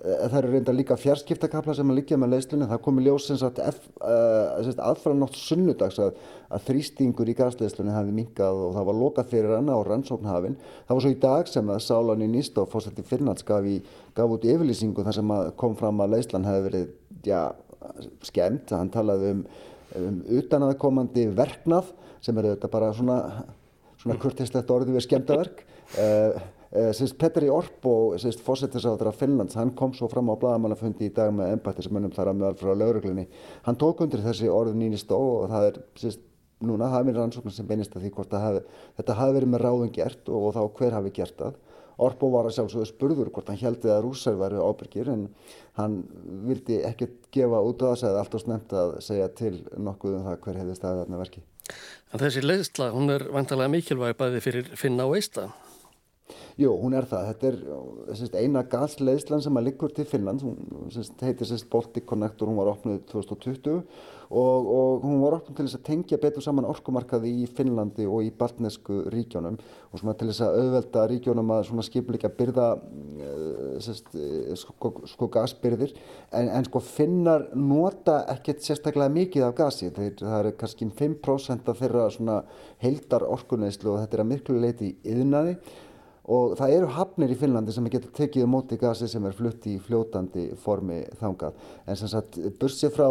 Eh, 0.00 0.26
það 0.30 0.36
eru 0.40 0.50
reynda 0.54 0.74
líka 0.74 0.96
fjarskiptakapla 0.98 1.74
sem 1.74 1.90
að 1.90 1.98
líka 1.98 2.18
með 2.20 2.36
leðslunni. 2.36 2.68
Það 2.70 2.82
komi 2.84 3.04
ljós 3.04 3.26
sem 3.26 3.38
sagt 3.40 3.58
uh, 3.60 4.84
aðfram 4.86 5.18
nátt 5.20 5.38
sunnudags 5.38 5.98
að, 6.02 6.18
að 6.54 6.68
þrýstingur 6.68 7.32
í 7.32 7.36
gasleðslunni 7.38 7.94
hafi 7.94 8.14
minkað 8.14 8.62
og 8.66 8.76
það 8.76 8.86
var 8.90 8.98
lokað 9.00 9.32
fyrir 9.32 9.56
hana 9.56 9.74
á 9.74 9.80
rannsóknhafin. 9.88 10.54
Það 10.86 10.98
var 10.98 11.06
svo 11.06 11.14
í 11.14 11.18
dag 11.24 11.50
sem 11.50 11.72
að 11.74 11.82
Sálan 11.86 12.26
í 12.26 12.30
Nýst 12.30 12.60
og 12.62 12.70
fórsætti 12.70 13.06
Finnlands 13.06 13.46
gaf, 13.48 13.66
í, 13.66 13.80
gaf 14.14 14.36
út 14.36 14.46
yfirlýsingu 14.46 15.06
þar 15.06 15.18
sem 15.18 15.34
kom 15.60 15.74
fram 15.80 16.04
að 16.04 16.14
leðslan 16.14 16.46
hefði 16.46 16.66
verið 16.68 17.26
já, 17.26 17.42
skemmt. 18.28 18.70
Hann 18.76 18.92
talaði 18.94 19.34
um, 19.34 19.42
um 19.98 20.22
utanaðkomandi 20.38 21.26
verknað 21.34 21.90
sem 22.22 22.38
eru 22.38 22.54
þetta 22.54 22.70
bara 22.70 22.94
svona, 22.94 23.18
svona 23.98 24.18
kurtislegt 24.22 24.70
orði 24.70 24.94
við 24.94 25.06
skemmtaverk. 25.08 25.62
Uh, 25.98 26.38
Uh, 26.70 26.94
Petteri 27.18 27.48
Orpo, 27.50 28.14
fósettisáður 28.46 29.08
af 29.10 29.16
Finnlands, 29.18 29.56
hann 29.58 29.72
kom 29.74 29.90
svo 29.90 30.06
fram 30.06 30.28
á 30.30 30.38
bladamannafundi 30.38 31.08
í 31.08 31.14
dag 31.14 31.32
með 31.34 31.56
embættismönnum 31.56 32.12
þar 32.14 32.30
að 32.30 32.36
meðal 32.38 32.58
frá 32.60 32.74
lauruglunni. 32.78 33.24
Hann 33.64 33.78
tók 33.80 34.04
undir 34.04 34.22
þessi 34.22 34.46
orðin 34.46 34.78
nýnist 34.84 35.10
og 35.10 35.48
það 35.50 35.66
er 35.66 35.80
síst, 35.98 36.20
núna 36.62 36.92
hafið 36.92 37.16
rannsóknir 37.18 37.56
sem 37.56 37.66
beinist 37.66 37.96
að 37.96 38.04
því 38.04 38.12
hvort 38.14 38.36
hafi, 38.38 38.60
þetta 39.00 39.16
hafi 39.18 39.34
verið 39.38 39.50
með 39.50 39.64
ráðum 39.64 39.90
gert 39.96 40.30
og, 40.30 40.46
og 40.46 40.54
þá 40.54 40.78
hver 40.78 40.96
hafi 40.98 41.12
gert 41.16 41.36
það. 41.40 41.56
Orpo 42.00 42.30
var 42.32 42.46
að 42.48 42.54
sjálfsögðu 42.56 42.88
spurður 42.88 43.30
hvort 43.34 43.50
hann 43.50 43.58
heldi 43.60 43.90
að 43.90 44.04
rúsar 44.06 44.36
væri 44.40 44.60
ábyrgir 44.60 45.10
en 45.12 45.24
hann 45.76 45.96
vildi 46.46 46.78
ekkert 46.86 47.26
gefa 47.34 47.60
út 47.66 47.82
á 47.82 47.90
þess 47.90 48.06
að 48.08 48.20
allt 48.20 48.36
og 48.38 48.44
snemt 48.44 48.76
að 48.76 48.94
segja 49.04 49.26
til 49.36 49.56
nokkuð 49.74 50.20
um 50.20 50.28
það 50.28 50.38
hver 50.46 50.60
hefði 50.62 50.78
staðið 50.78 51.02
þarna 51.02 51.20
verki. 51.24 51.42
En 52.14 52.22
þessi 52.22 52.44
leiðsla, 52.46 52.88
hún 52.94 53.12
er 53.12 53.26
vantalega 53.34 53.74
mikilvæg 53.74 54.16
bæði 54.22 54.44
fyrir 54.46 54.72
finna 54.80 55.08
og 55.10 55.18
eista. 55.18 55.50
Jú, 56.60 56.74
hún 56.76 56.92
er 56.92 57.06
það. 57.08 57.28
Þetta 57.30 57.48
er 57.48 58.16
sérst, 58.18 58.34
eina 58.36 58.60
gasleðslan 58.68 59.40
sem 59.40 59.56
að 59.56 59.70
liggur 59.70 59.92
til 59.96 60.04
Finnland. 60.08 60.42
Hún 60.44 60.90
sérst, 60.92 61.16
heitir 61.24 61.48
sérst 61.48 61.70
Baltic 61.72 62.04
Connector, 62.10 62.50
hún 62.50 62.60
var 62.60 62.74
opnuð 62.74 62.98
2020 63.08 63.78
og, 64.30 64.68
og 64.68 65.06
hún 65.06 65.22
var 65.22 65.38
opnuð 65.38 65.56
til 65.56 65.66
þess 65.66 65.78
að 65.78 65.86
tengja 65.88 66.18
betur 66.20 66.44
saman 66.44 66.68
orkumarkaði 66.68 67.32
í 67.40 67.48
Finnlandi 67.48 68.04
og 68.04 68.28
í 68.28 68.30
baltnesku 68.36 69.00
ríkjónum 69.10 69.56
og 69.56 70.04
til 70.04 70.28
þess 70.28 70.44
að 70.46 70.60
auðvelda 70.60 71.06
ríkjónum 71.10 71.54
að 71.56 71.72
skipleika 71.88 72.30
byrða 72.36 72.68
eh, 72.76 73.90
eh, 73.90 74.54
sko, 74.60 74.94
sko 75.10 75.32
gasbyrðir 75.32 75.96
en, 75.96 76.46
en 76.46 76.68
sko 76.68 76.84
finnar 76.84 77.48
nota 77.56 78.20
ekkert 78.36 78.62
sérstaklega 78.62 79.10
mikið 79.16 79.48
af 79.48 79.56
gasi. 79.64 79.90
Þeir, 79.96 80.14
það 80.20 80.40
er 80.44 80.56
kannski 80.60 80.92
5% 81.02 81.72
af 81.72 81.82
þeirra 81.82 82.10
svona 82.14 82.42
heildar 82.84 83.26
orkuneyslu 83.26 83.96
og 83.96 84.02
þetta 84.04 84.20
er 84.20 84.28
að 84.28 84.34
miklu 84.36 84.60
leiti 84.60 84.92
í 84.92 85.14
yðnaði 85.16 85.56
og 86.28 86.56
það 86.58 86.74
eru 86.76 86.90
hafnir 86.94 87.32
í 87.32 87.38
Finnlandi 87.38 87.72
sem 87.74 87.86
getur 87.90 88.12
tekið 88.16 88.48
móti 88.50 88.78
gasi 88.80 89.08
sem 89.08 89.24
er 89.26 89.36
flutt 89.36 89.66
í 89.70 89.78
fljótandi 89.82 90.50
formi 90.60 91.00
þangað. 91.20 91.56
En 91.86 91.96
sem 91.96 92.10
sagt 92.12 92.38
bursið 92.60 92.94
frá 92.96 93.08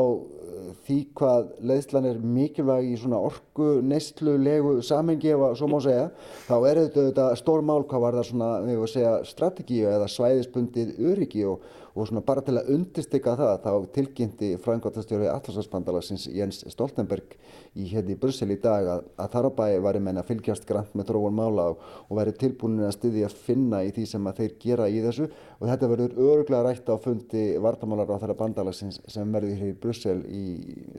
því 0.88 0.98
hvað 1.19 1.50
leiðslan 1.72 2.08
er 2.10 2.22
mikilvæg 2.38 2.91
í 2.91 2.95
svona 3.00 3.22
orgu 3.30 3.69
neystlulegu 3.86 4.78
samengi 4.86 5.34
ef 5.34 5.45
að 5.48 5.58
svo 5.60 5.69
má 5.72 5.78
segja 5.84 6.08
þá 6.48 6.56
er 6.72 6.82
þetta 6.95 7.28
stór 7.39 7.65
mál 7.65 7.84
hvað 7.89 8.06
var 8.06 8.19
það 8.19 8.30
svona 8.32 8.50
við 8.63 8.80
vorum 8.80 8.88
að 8.88 8.95
segja 8.95 9.13
strategíu 9.30 9.91
eða 9.91 10.10
svæðisbundið 10.15 10.95
öryggi 11.12 11.45
og 11.50 11.67
og 12.00 12.08
svona 12.08 12.22
bara 12.26 12.41
til 12.45 12.56
að 12.60 12.69
undistika 12.74 13.36
það 13.38 13.54
þá 13.63 13.72
tilkynnti 13.95 14.50
frangotastjóri 14.63 15.30
Atlasarspandalagsins 15.32 16.28
Jens 16.32 16.62
Stoltenberg 16.72 17.36
í 17.76 17.88
hérna 17.89 18.13
í 18.13 18.19
Brussel 18.19 18.54
í 18.54 18.60
dag 18.62 18.88
að, 18.93 19.06
að 19.19 19.32
þar 19.34 19.50
á 19.50 19.52
bæ 19.60 19.65
væri 19.86 20.02
menna 20.04 20.24
fylgjast 20.26 20.67
grann 20.69 20.89
með 20.98 21.12
þróun 21.12 21.38
mála 21.38 21.69
og, 21.74 21.84
og 22.08 22.19
væri 22.19 22.36
tilbúin 22.39 22.80
að 22.86 22.95
styðja 22.98 23.30
að 23.30 23.38
finna 23.48 23.84
í 23.86 23.93
því 23.95 24.06
sem 24.13 24.30
að 24.30 24.41
þeir 24.41 24.56
gera 24.63 24.89
í 24.89 25.04
þessu. 25.06 25.30
Og 25.60 25.67
þetta 25.67 25.91
verður 25.93 26.17
öruglega 26.28 26.63
rætt 26.65 26.91
á 26.93 26.95
fundi 27.04 27.45
vartamálar 27.62 28.13
á 28.15 28.22
þeirra 28.22 28.39
bandalagsins 28.39 29.02
sem 29.10 29.36
verður 29.36 29.60
hér 29.60 29.74
í 29.74 29.80
Brussel 29.84 30.19
í 30.28 30.43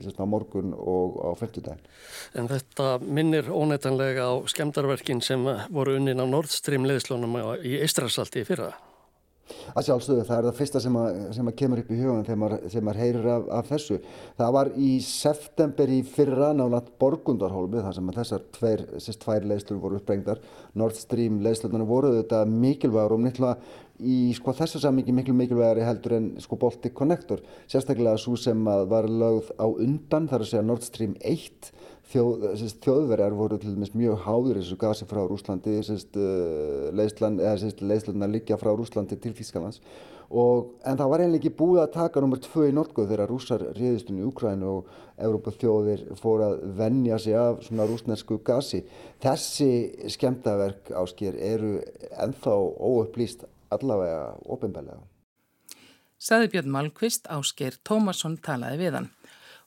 sérst, 0.03 0.21
morgun 0.25 0.75
og 0.75 1.19
á 1.23 1.29
föltudagin. 1.39 1.81
En 2.37 2.51
þetta 2.51 2.93
minnir 3.01 3.49
óneitanlega 3.49 4.29
á 4.29 4.33
skemdarverkin 4.51 5.23
sem 5.25 5.43
voru 5.69 5.97
unnin 5.99 6.21
á 6.21 6.25
Nord 6.25 6.51
Stream 6.51 6.87
leðslunum 6.89 7.37
í 7.63 7.77
Eistrasalti 7.81 8.45
fyrra. 8.47 8.73
Að 9.75 9.87
sjálfsögðu, 9.87 10.23
það 10.27 10.37
er 10.37 10.45
það 10.47 10.57
fyrsta 10.59 10.81
sem 10.83 10.97
að, 10.99 11.19
sem 11.35 11.49
að 11.49 11.55
kemur 11.61 11.81
upp 11.81 11.91
í 11.91 11.97
hugan 11.99 12.25
þegar 12.27 12.39
maður, 12.41 12.99
heyrir 13.01 13.27
af, 13.33 13.45
af 13.57 13.69
þessu. 13.71 13.99
Það 14.39 14.55
var 14.57 14.71
í 14.75 14.89
september 15.05 15.91
í 15.91 15.99
fyrra 16.07 16.51
nálat 16.55 16.89
Borgundarhólmi 17.01 17.83
þar 17.85 17.97
sem 17.97 18.11
þessar 18.17 18.45
tveir, 18.57 18.85
tvær 19.25 19.47
leiðslur 19.51 19.81
voru 19.83 19.99
uppbrengdar. 19.99 20.41
Nord 20.79 20.99
Stream 20.99 21.39
leiðslunar 21.45 21.87
voru 21.89 22.13
þetta 22.19 22.43
mikilvægur 22.51 23.17
og 23.17 23.23
nýttlega 23.25 23.55
í 24.01 24.17
sko, 24.37 24.53
þessu 24.57 24.81
samingi 24.81 25.13
miklu 25.15 25.35
mikilvægari 25.37 25.85
heldur 25.85 26.17
en 26.17 26.27
sko, 26.41 26.57
Baltic 26.61 26.95
Connector. 26.97 27.43
Sérstaklega 27.69 28.17
svo 28.21 28.35
sem 28.39 28.65
var 28.65 29.07
lögð 29.09 29.53
á 29.61 29.65
undan 29.69 30.29
þar 30.31 30.45
að 30.45 30.51
segja 30.51 30.65
Nord 30.65 30.85
Stream 30.85 31.15
1 31.21 31.71
þjóð, 32.11 32.47
þjóðverjar 32.83 33.35
voru 33.37 33.59
til 33.61 33.75
dæmis 33.75 33.93
mjög 33.95 34.23
háður 34.25 34.59
þessu 34.59 34.77
gasi 34.81 35.07
frá 35.07 35.21
Rúslandi 35.29 35.77
leiðslan 36.97 38.25
að 38.25 38.33
liggja 38.35 38.59
frá 38.59 38.73
Rúslandi 38.73 39.19
til 39.21 39.35
Þísklands 39.37 39.79
en 40.31 40.97
það 40.97 41.09
var 41.11 41.21
einlega 41.25 41.41
ekki 41.41 41.57
búið 41.59 41.81
að 41.83 41.93
taka 41.97 42.21
nummer 42.23 42.39
tvö 42.39 42.69
í 42.69 42.75
Nortgóð 42.75 43.09
þegar 43.11 43.31
rússar 43.31 43.63
riðistunni 43.75 44.23
í 44.23 44.27
Ukrænu 44.29 44.69
og 44.77 44.91
Európa 45.19 45.51
þjóðir 45.51 46.05
fór 46.21 46.43
að 46.45 46.61
vennja 46.77 47.17
sig 47.19 47.35
af 47.35 47.59
svona 47.65 47.87
rúsnesku 47.89 48.39
gasi. 48.47 48.85
Þessi 49.21 50.07
skemtaverk 50.13 50.93
ásker 50.95 51.35
eru 51.35 51.73
enþá 52.15 52.55
óupplýst 52.79 53.43
allavega 53.75 54.35
ofinbælega 54.55 55.01
Saði 56.21 56.51
Björn 56.53 56.69
Malmqvist 56.69 57.25
ásker 57.33 57.79
Tómasson 57.87 58.37
talaði 58.45 58.83
við 58.83 58.97
hann 58.99 59.09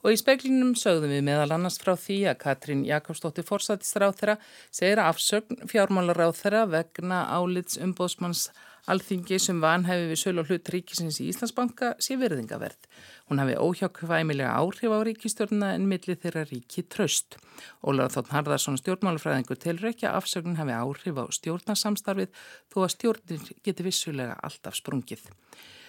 Og 0.04 0.12
í 0.12 0.18
speklinum 0.20 0.74
sögðum 0.76 1.14
við 1.14 1.22
meðal 1.24 1.54
annars 1.56 1.78
frá 1.80 1.94
því 1.96 2.18
að 2.28 2.42
Katrín 2.42 2.82
Jakobsdóttir 2.84 3.46
forsættisráð 3.48 4.18
þeirra 4.18 4.34
segir 4.68 5.00
að 5.00 5.10
afsögn 5.14 5.62
fjármálaráð 5.70 6.34
þeirra 6.42 6.64
vegna 6.74 7.22
álits 7.32 7.78
umbóðsmanns 7.80 8.50
alþingi 8.92 9.38
sem 9.40 9.62
vanhæfi 9.64 10.10
við 10.10 10.20
sölu 10.20 10.42
og 10.42 10.50
hlut 10.50 10.68
ríkisins 10.74 11.22
í 11.24 11.30
Íslandsbanka 11.30 11.94
sé 12.04 12.18
verðingaverð. 12.20 12.84
Hún 13.30 13.40
hafi 13.40 13.56
óhjákvæmilega 13.56 14.50
áhrif 14.52 14.92
á 14.92 15.00
ríkistjórna 15.08 15.70
en 15.78 15.88
milli 15.88 16.18
þeirra 16.20 16.44
ríki 16.50 16.84
tröst. 16.84 17.38
Ólaður 17.80 18.18
Þóttn 18.18 18.34
Harðarsson 18.36 18.76
stjórnmálafræðingur 18.82 19.62
telur 19.62 19.88
ekki 19.88 20.10
að 20.10 20.18
afsögn 20.20 20.58
hafi 20.60 20.76
áhrif 20.76 21.16
á 21.16 21.24
stjórnarsamstarfið 21.38 22.44
þó 22.74 22.78
að 22.84 22.92
stjórnir 22.98 23.48
geti 23.64 23.88
vissulega 23.88 24.36
alltaf 24.44 24.76
sprungið. 24.76 25.24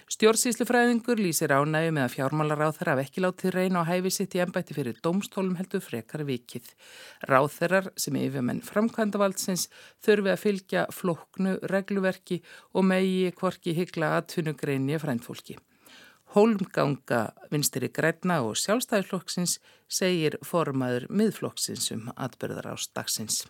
Stjórnsýslufræðingur 0.06 1.18
lýsir 1.18 1.50
ánægu 1.50 1.90
með 1.96 2.04
að 2.04 2.12
fjármálaráð 2.14 2.76
þeirra 2.78 2.94
af 2.94 3.00
ekki 3.02 3.22
látið 3.24 3.56
reyna 3.56 3.82
á 3.82 3.90
hæfi 3.90 4.12
sitt 4.14 4.36
í 4.38 4.42
ennbætti 4.44 4.76
fyrir 4.78 5.00
domstólum 5.02 5.56
heldur 5.58 5.82
frekar 5.82 6.22
vikið. 6.28 6.68
Ráð 7.26 7.48
þeirrar 7.56 7.88
sem 7.98 8.20
yfirmenn 8.20 8.62
framkvæmdavaldsins 8.68 9.64
þurfi 10.06 10.32
að 10.36 10.44
fylgja 10.44 10.84
floknu 10.94 11.56
regluverki 11.74 12.38
og 12.78 12.86
megi 12.86 13.34
kvorki 13.34 13.74
hyggla 13.80 14.12
aðtunugreini 14.20 15.02
frændfólki. 15.02 15.58
Hólmganga 16.38 17.24
vinstri 17.50 17.90
græna 17.90 18.44
og 18.46 18.60
sjálfstæðisflokksins 18.62 19.58
segir 19.90 20.38
formaður 20.46 21.10
miðflokksins 21.10 21.90
um 21.98 22.12
atbyrðar 22.14 22.76
ástagsins. 22.76 23.48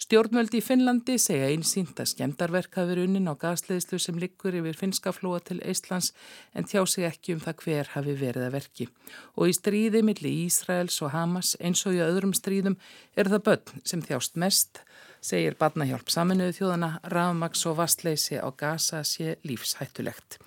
Stjórnvöldi 0.00 0.62
í 0.62 0.64
Finnlandi 0.64 1.18
segja 1.20 1.50
einsýnt 1.52 1.98
að 2.00 2.08
skemdarverk 2.14 2.72
hafi 2.78 2.88
verið 2.88 3.04
unnin 3.04 3.28
á 3.28 3.36
gasleðislu 3.36 3.98
sem 4.00 4.16
liggur 4.16 4.56
yfir 4.56 4.78
finska 4.78 5.12
flóa 5.12 5.42
til 5.44 5.58
Eistlands 5.60 6.14
en 6.56 6.64
tjá 6.64 6.80
sig 6.88 7.04
ekki 7.04 7.34
um 7.36 7.42
það 7.44 7.60
hver 7.66 7.90
hafi 7.92 8.14
verið 8.16 8.46
að 8.46 8.54
verki. 8.56 8.88
Og 9.36 9.52
í 9.52 9.56
stríði 9.58 10.00
millir 10.08 10.46
Ísraels 10.46 10.96
og 11.04 11.12
Hamas 11.12 11.52
eins 11.60 11.84
og 11.84 11.98
í 11.98 12.00
öðrum 12.00 12.32
stríðum 12.32 12.78
er 13.12 13.28
það 13.28 13.44
börn 13.50 13.84
sem 13.92 14.04
þjást 14.08 14.40
mest, 14.40 14.80
segir 15.20 15.60
Badnahjálp 15.60 16.08
saminuðu 16.08 16.56
þjóðana, 16.62 16.94
rafmaks 17.12 17.68
og 17.68 17.76
vastleysi 17.84 18.40
á 18.40 18.48
gasa 18.56 19.04
sé 19.04 19.36
lífshættulegt. 19.44 20.40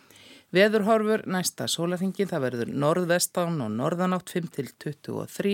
Veðurhorfur 0.54 1.24
næsta 1.34 1.66
sólarhingin 1.66 2.30
það 2.30 2.44
verður 2.44 2.72
norðvestán 2.78 3.56
og 3.66 3.72
norðanátt 3.74 4.30
5 4.30 4.52
til 4.54 4.68
23 4.84 5.54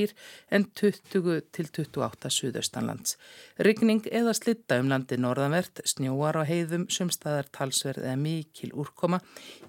en 0.51 0.65
20 0.75 1.45
til 1.55 1.67
28 1.69 2.31
suðaustanlands. 2.35 3.15
Ryggning 3.63 4.09
eða 4.11 4.33
slitta 4.35 4.81
um 4.83 4.91
landi 4.91 5.15
norðanvert, 5.15 5.79
snjóar 5.87 6.41
á 6.41 6.43
heiðum, 6.43 6.89
sumstaðar 6.91 7.47
talsverð 7.55 8.09
eða 8.09 8.19
mikil 8.19 8.73
úrkoma, 8.75 9.21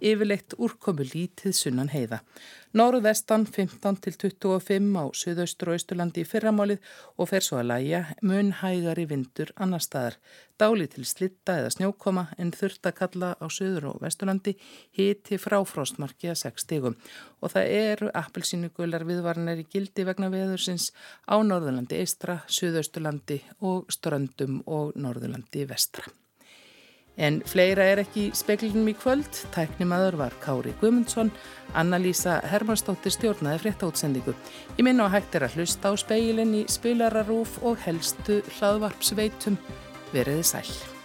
yfirleitt 0.03 0.59
úrkomu 0.59 1.07
lítið 1.07 1.55
sunnan 1.61 1.95
heiða. 1.95 2.25
Norðvestan 2.71 3.49
15 3.51 3.97
til 3.99 4.13
25 4.15 4.93
á 4.95 5.11
suðaustur 5.11 5.73
og 5.73 5.75
austurlandi 5.75 6.23
í 6.23 6.29
fyrramálið 6.29 6.85
og 7.19 7.27
fer 7.27 7.43
svo 7.43 7.59
að 7.59 7.67
læja 7.73 8.03
mun 8.23 8.53
hægari 8.61 9.09
vindur 9.11 9.51
annar 9.59 9.83
staðar. 9.83 10.21
Dáli 10.55 10.87
til 10.93 11.03
slitta 11.09 11.57
eða 11.59 11.73
snjókoma 11.75 12.29
en 12.39 12.55
þurft 12.55 12.87
að 12.87 12.97
kalla 13.01 13.33
á 13.43 13.47
suður 13.51 13.89
og 13.91 13.99
vesturlandi 14.05 14.55
hiti 14.95 15.41
frá 15.43 15.59
fróstmarki 15.67 16.31
að 16.31 16.39
6 16.45 16.67
stigum. 16.69 16.99
Og 17.43 17.57
það 17.57 17.75
eru 17.81 18.15
appelsínugular 18.23 19.09
viðvarnar 19.09 19.65
í 19.65 19.67
gildi 19.67 20.07
vegna 20.07 20.31
veðursins 20.31 20.93
á 21.27 21.43
Norðurlandi 21.43 21.99
eistra, 21.99 22.45
suðausturlandi 22.47 23.43
og 23.67 23.91
ströndum 23.91 24.63
og 24.71 24.95
Norðurlandi 24.95 25.67
vestra. 25.67 26.07
En 27.21 27.43
fleira 27.45 27.85
er 27.85 28.01
ekki 28.01 28.29
í 28.29 28.37
speklinum 28.37 28.89
í 28.89 28.95
kvöld. 28.97 29.29
Tæknimaður 29.55 30.17
var 30.23 30.37
Kári 30.41 30.73
Gumundsson, 30.81 31.33
Anna-Lísa 31.77 32.39
Hermansdóttir 32.49 33.13
stjórnaði 33.13 33.61
frétta 33.67 33.91
útsendingu. 33.91 34.35
Ég 34.79 34.87
minna 34.87 35.05
á 35.05 35.13
hægt 35.13 35.37
er 35.37 35.45
að 35.45 35.61
hlusta 35.61 35.93
á 35.93 35.95
speilin 36.01 36.57
í 36.63 36.65
spilararúf 36.73 37.61
og 37.61 37.77
helstu 37.85 38.41
hlaðvarpsveitum. 38.57 39.61
Veriði 40.15 40.49
sæl. 40.55 41.00